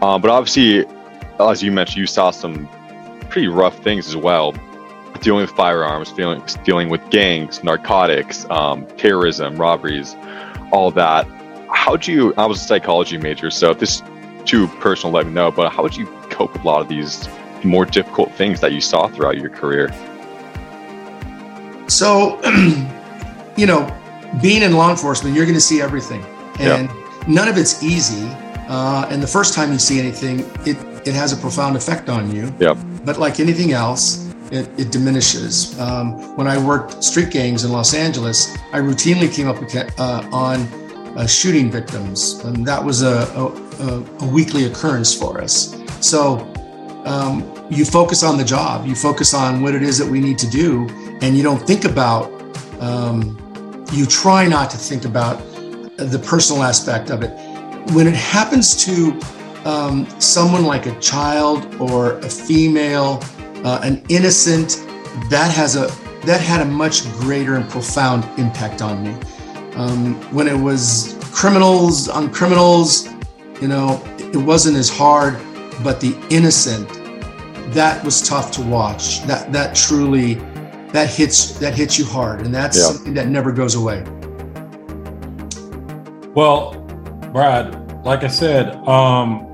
Um, 0.01 0.21
but 0.21 0.31
obviously, 0.31 0.85
as 1.39 1.61
you 1.61 1.71
mentioned, 1.71 1.97
you 1.97 2.07
saw 2.07 2.31
some 2.31 2.67
pretty 3.29 3.47
rough 3.47 3.77
things 3.83 4.07
as 4.07 4.15
well, 4.15 4.53
dealing 5.21 5.41
with 5.41 5.51
firearms, 5.51 6.11
dealing, 6.13 6.41
dealing 6.63 6.89
with 6.89 7.07
gangs, 7.11 7.63
narcotics, 7.63 8.49
um, 8.49 8.87
terrorism, 8.97 9.55
robberies, 9.55 10.15
all 10.71 10.91
that. 10.91 11.27
How 11.69 11.95
do 11.95 12.11
you? 12.11 12.33
I 12.37 12.45
was 12.45 12.61
a 12.61 12.65
psychology 12.65 13.17
major, 13.17 13.49
so 13.49 13.71
if 13.71 13.79
this 13.79 14.01
too 14.45 14.67
personal, 14.79 15.13
let 15.13 15.25
me 15.25 15.33
know. 15.33 15.51
But 15.51 15.71
how 15.71 15.83
would 15.83 15.95
you 15.95 16.07
cope 16.29 16.53
with 16.53 16.63
a 16.63 16.67
lot 16.67 16.81
of 16.81 16.87
these 16.87 17.29
more 17.63 17.85
difficult 17.85 18.31
things 18.33 18.59
that 18.61 18.73
you 18.73 18.81
saw 18.81 19.07
throughout 19.07 19.37
your 19.37 19.49
career? 19.49 19.89
So, 21.87 22.41
you 23.57 23.65
know, 23.65 23.97
being 24.41 24.61
in 24.63 24.73
law 24.73 24.89
enforcement, 24.89 25.35
you're 25.35 25.45
going 25.45 25.55
to 25.55 25.61
see 25.61 25.81
everything, 25.81 26.23
and 26.59 26.89
yeah. 26.89 27.23
none 27.27 27.47
of 27.47 27.57
it's 27.57 27.83
easy. 27.83 28.27
Uh, 28.67 29.05
and 29.09 29.21
the 29.21 29.27
first 29.27 29.53
time 29.53 29.71
you 29.71 29.79
see 29.79 29.99
anything, 29.99 30.39
it 30.65 30.77
it 31.05 31.13
has 31.13 31.33
a 31.33 31.37
profound 31.37 31.75
effect 31.75 32.09
on 32.09 32.33
you. 32.33 32.53
Yeah. 32.59 32.73
But 33.03 33.17
like 33.17 33.39
anything 33.39 33.71
else, 33.71 34.30
it, 34.51 34.69
it 34.79 34.91
diminishes. 34.91 35.79
Um, 35.79 36.35
when 36.35 36.47
I 36.47 36.57
worked 36.63 37.03
street 37.03 37.31
gangs 37.31 37.63
in 37.63 37.71
Los 37.71 37.93
Angeles, 37.93 38.55
I 38.73 38.79
routinely 38.79 39.33
came 39.33 39.47
up 39.47 39.57
uh, 39.99 40.27
on 40.31 40.61
uh, 41.17 41.25
shooting 41.25 41.71
victims, 41.71 42.43
and 42.45 42.65
that 42.65 42.83
was 42.83 43.01
a, 43.01 43.23
a, 43.35 44.03
a 44.19 44.27
weekly 44.27 44.65
occurrence 44.65 45.13
for 45.13 45.41
us. 45.41 45.75
So 45.99 46.39
um, 47.05 47.51
you 47.69 47.85
focus 47.85 48.23
on 48.23 48.37
the 48.37 48.43
job, 48.43 48.85
you 48.85 48.95
focus 48.95 49.33
on 49.33 49.61
what 49.61 49.73
it 49.75 49.83
is 49.83 49.97
that 49.97 50.09
we 50.09 50.19
need 50.19 50.37
to 50.39 50.49
do, 50.49 50.87
and 51.21 51.35
you 51.37 51.43
don't 51.43 51.65
think 51.65 51.85
about, 51.85 52.31
um, 52.79 53.37
you 53.91 54.05
try 54.05 54.47
not 54.47 54.69
to 54.71 54.77
think 54.77 55.05
about 55.05 55.39
the 55.97 56.21
personal 56.25 56.63
aspect 56.63 57.09
of 57.09 57.23
it. 57.23 57.31
When 57.93 58.07
it 58.07 58.15
happens 58.15 58.75
to 58.85 59.19
um, 59.65 60.07
someone 60.19 60.65
like 60.65 60.85
a 60.85 60.99
child 60.99 61.75
or 61.79 62.17
a 62.19 62.29
female, 62.29 63.21
uh, 63.63 63.81
an 63.83 64.03
innocent, 64.09 64.83
that 65.29 65.51
has 65.51 65.75
a 65.75 65.91
that 66.25 66.39
had 66.39 66.61
a 66.61 66.65
much 66.65 67.03
greater 67.13 67.55
and 67.55 67.67
profound 67.69 68.23
impact 68.39 68.81
on 68.81 69.03
me. 69.03 69.15
Um, 69.75 70.15
when 70.33 70.47
it 70.47 70.57
was 70.57 71.17
criminals 71.33 72.07
on 72.09 72.31
criminals, 72.31 73.09
you 73.59 73.67
know, 73.67 74.03
it 74.17 74.37
wasn't 74.37 74.77
as 74.77 74.89
hard, 74.89 75.39
but 75.83 75.99
the 75.99 76.15
innocent, 76.29 76.87
that 77.73 78.03
was 78.03 78.21
tough 78.21 78.51
to 78.51 78.61
watch. 78.61 79.23
That 79.23 79.51
that 79.51 79.75
truly 79.75 80.35
that 80.91 81.09
hits 81.09 81.57
that 81.59 81.73
hits 81.73 81.97
you 81.97 82.05
hard, 82.05 82.41
and 82.41 82.53
that's 82.53 82.77
yeah. 82.77 82.83
something 82.83 83.13
that 83.13 83.27
never 83.27 83.51
goes 83.51 83.75
away. 83.75 84.03
Well, 86.33 86.73
Brad, 87.33 88.05
like 88.05 88.23
I 88.23 88.27
said, 88.27 88.75
um, 88.87 89.50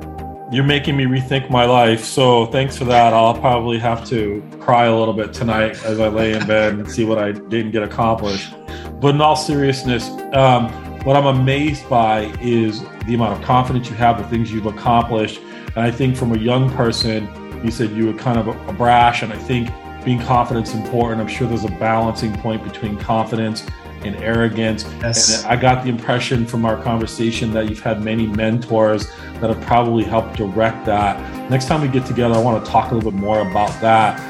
you're 0.50 0.64
making 0.64 0.96
me 0.96 1.04
rethink 1.06 1.50
my 1.50 1.66
life. 1.66 2.04
So 2.04 2.46
thanks 2.46 2.78
for 2.78 2.86
that. 2.86 3.14
I'll 3.14 3.38
probably 3.38 3.78
have 3.80 4.08
to 4.10 4.42
cry 4.62 4.86
a 4.86 4.96
little 4.96 5.14
bit 5.14 5.34
tonight 5.34 5.84
as 5.84 6.00
I 6.00 6.08
lay 6.08 6.34
in 6.34 6.48
bed 6.48 6.74
and 6.74 6.90
see 6.90 7.04
what 7.04 7.18
I 7.18 7.34
didn't 7.34 7.72
get 7.72 7.84
accomplished. 7.84 8.54
But 9.02 9.16
in 9.16 9.22
all 9.22 9.36
seriousness, 9.36 10.08
um, 10.34 10.70
what 11.04 11.18
I'm 11.18 11.26
amazed 11.26 11.88
by 11.90 12.34
is 12.42 12.82
the 13.06 13.16
amount 13.16 13.38
of 13.40 13.44
confidence 13.44 13.90
you 13.90 13.96
have, 13.96 14.18
the 14.18 14.28
things 14.30 14.52
you've 14.52 14.66
accomplished. 14.66 15.42
And 15.68 15.80
I 15.80 15.92
think 15.92 16.16
from 16.16 16.32
a 16.32 16.38
young 16.38 16.70
person, 16.72 17.28
you 17.64 17.72
said 17.72 17.92
you 17.92 18.08
were 18.08 18.18
kind 18.18 18.40
of 18.40 18.48
a, 18.48 18.68
a 18.68 18.74
brash, 18.74 19.24
and 19.24 19.34
I 19.34 19.38
think 19.38 19.70
being 20.06 20.20
confident 20.20 20.68
is 20.68 20.74
important. 20.74 21.20
I'm 21.20 21.28
sure 21.28 21.48
there's 21.48 21.66
a 21.66 21.72
balancing 21.72 22.34
point 22.38 22.64
between 22.64 22.98
confidence 22.98 23.66
and 24.06 24.16
arrogance. 24.18 24.84
Yes. 25.02 25.44
And 25.44 25.52
I 25.52 25.56
got 25.56 25.84
the 25.84 25.90
impression 25.90 26.46
from 26.46 26.66
our 26.66 26.82
conversation 26.82 27.52
that 27.54 27.70
you've 27.70 27.82
had 27.82 28.02
many 28.02 28.28
mentors 28.28 29.08
that 29.40 29.50
have 29.50 29.62
probably 29.62 30.04
helped 30.04 30.38
direct 30.38 30.86
that. 30.86 31.50
Next 31.50 31.66
time 31.66 31.82
we 31.82 31.88
get 31.88 32.06
together, 32.06 32.36
I 32.36 32.40
want 32.40 32.64
to 32.64 32.72
talk 32.72 32.92
a 32.92 32.96
little 32.96 33.12
bit 33.12 33.20
more 33.20 33.40
about 33.40 33.80
that. 33.82 34.22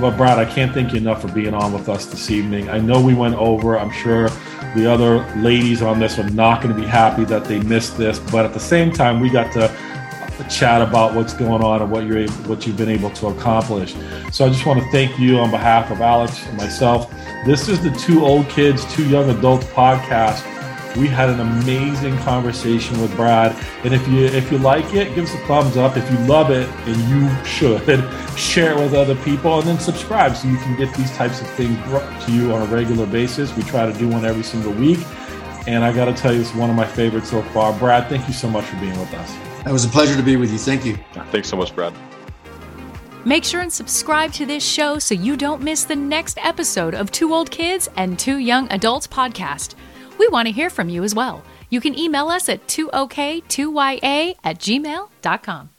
But 0.00 0.16
Brad, 0.16 0.38
I 0.38 0.44
can't 0.44 0.74
thank 0.74 0.92
you 0.92 0.98
enough 0.98 1.22
for 1.22 1.28
being 1.28 1.54
on 1.54 1.72
with 1.72 1.88
us 1.88 2.06
this 2.06 2.30
evening. 2.30 2.68
I 2.68 2.78
know 2.78 3.00
we 3.00 3.14
went 3.14 3.36
over. 3.36 3.78
I'm 3.78 3.92
sure 3.92 4.28
the 4.74 4.90
other 4.90 5.24
ladies 5.36 5.82
on 5.82 6.00
this 6.00 6.18
are 6.18 6.28
not 6.30 6.62
going 6.62 6.74
to 6.74 6.80
be 6.80 6.86
happy 6.86 7.24
that 7.26 7.44
they 7.44 7.60
missed 7.60 7.96
this, 7.96 8.18
but 8.18 8.44
at 8.44 8.52
the 8.52 8.60
same 8.60 8.92
time, 8.92 9.20
we 9.20 9.30
got 9.30 9.52
to 9.52 9.72
chat 10.50 10.82
about 10.82 11.14
what's 11.14 11.32
going 11.32 11.62
on 11.62 11.80
and 11.80 11.90
what 11.92 12.04
you're 12.06 12.18
able, 12.18 12.32
what 12.48 12.66
you've 12.66 12.76
been 12.76 12.88
able 12.88 13.10
to 13.10 13.28
accomplish. 13.28 13.94
So 14.32 14.44
I 14.44 14.48
just 14.48 14.66
want 14.66 14.82
to 14.82 14.90
thank 14.90 15.16
you 15.16 15.38
on 15.38 15.52
behalf 15.52 15.92
of 15.92 16.00
Alex 16.00 16.44
and 16.46 16.56
myself. 16.56 17.12
This 17.44 17.68
is 17.68 17.82
the 17.82 17.90
Two 17.90 18.24
Old 18.24 18.48
Kids, 18.48 18.90
Two 18.94 19.06
Young 19.06 19.28
Adults 19.28 19.66
podcast. 19.66 20.42
We 20.96 21.08
had 21.08 21.28
an 21.28 21.40
amazing 21.40 22.16
conversation 22.20 22.98
with 23.02 23.14
Brad, 23.16 23.54
and 23.84 23.92
if 23.92 24.08
you 24.08 24.24
if 24.24 24.50
you 24.50 24.56
like 24.56 24.94
it, 24.94 25.14
give 25.14 25.24
us 25.24 25.34
a 25.34 25.46
thumbs 25.46 25.76
up. 25.76 25.98
If 25.98 26.10
you 26.10 26.16
love 26.20 26.50
it, 26.50 26.66
and 26.86 26.96
you 27.10 27.44
should 27.44 27.82
share 28.38 28.72
it 28.72 28.78
with 28.78 28.94
other 28.94 29.14
people, 29.16 29.58
and 29.58 29.68
then 29.68 29.78
subscribe 29.78 30.34
so 30.36 30.48
you 30.48 30.56
can 30.56 30.74
get 30.78 30.94
these 30.94 31.14
types 31.18 31.42
of 31.42 31.50
things 31.50 31.76
brought 31.86 32.22
to 32.22 32.32
you 32.32 32.50
on 32.54 32.62
a 32.62 32.74
regular 32.74 33.04
basis. 33.04 33.54
We 33.54 33.62
try 33.64 33.84
to 33.84 33.98
do 33.98 34.08
one 34.08 34.24
every 34.24 34.42
single 34.42 34.72
week, 34.72 35.00
and 35.66 35.84
I 35.84 35.92
got 35.92 36.06
to 36.06 36.14
tell 36.14 36.32
you, 36.32 36.40
it's 36.40 36.54
one 36.54 36.70
of 36.70 36.76
my 36.76 36.86
favorites 36.86 37.28
so 37.28 37.42
far. 37.42 37.78
Brad, 37.78 38.08
thank 38.08 38.26
you 38.26 38.32
so 38.32 38.48
much 38.48 38.64
for 38.64 38.76
being 38.76 38.98
with 38.98 39.12
us. 39.12 39.36
It 39.66 39.72
was 39.72 39.84
a 39.84 39.90
pleasure 39.90 40.16
to 40.16 40.22
be 40.22 40.36
with 40.36 40.50
you. 40.50 40.56
Thank 40.56 40.86
you. 40.86 40.96
Thanks 41.30 41.50
so 41.50 41.58
much, 41.58 41.74
Brad. 41.74 41.92
Make 43.26 43.44
sure 43.44 43.62
and 43.62 43.72
subscribe 43.72 44.32
to 44.34 44.44
this 44.44 44.62
show 44.62 44.98
so 44.98 45.14
you 45.14 45.36
don't 45.36 45.62
miss 45.62 45.84
the 45.84 45.96
next 45.96 46.38
episode 46.42 46.94
of 46.94 47.10
Two 47.10 47.32
Old 47.32 47.50
Kids 47.50 47.88
and 47.96 48.18
Two 48.18 48.36
Young 48.36 48.70
Adults 48.70 49.06
podcast. 49.06 49.76
We 50.18 50.28
want 50.28 50.46
to 50.46 50.52
hear 50.52 50.68
from 50.68 50.90
you 50.90 51.02
as 51.04 51.14
well. 51.14 51.42
You 51.70 51.80
can 51.80 51.98
email 51.98 52.28
us 52.28 52.50
at 52.50 52.66
2ok2ya 52.66 54.34
at 54.44 54.58
gmail.com. 54.58 55.73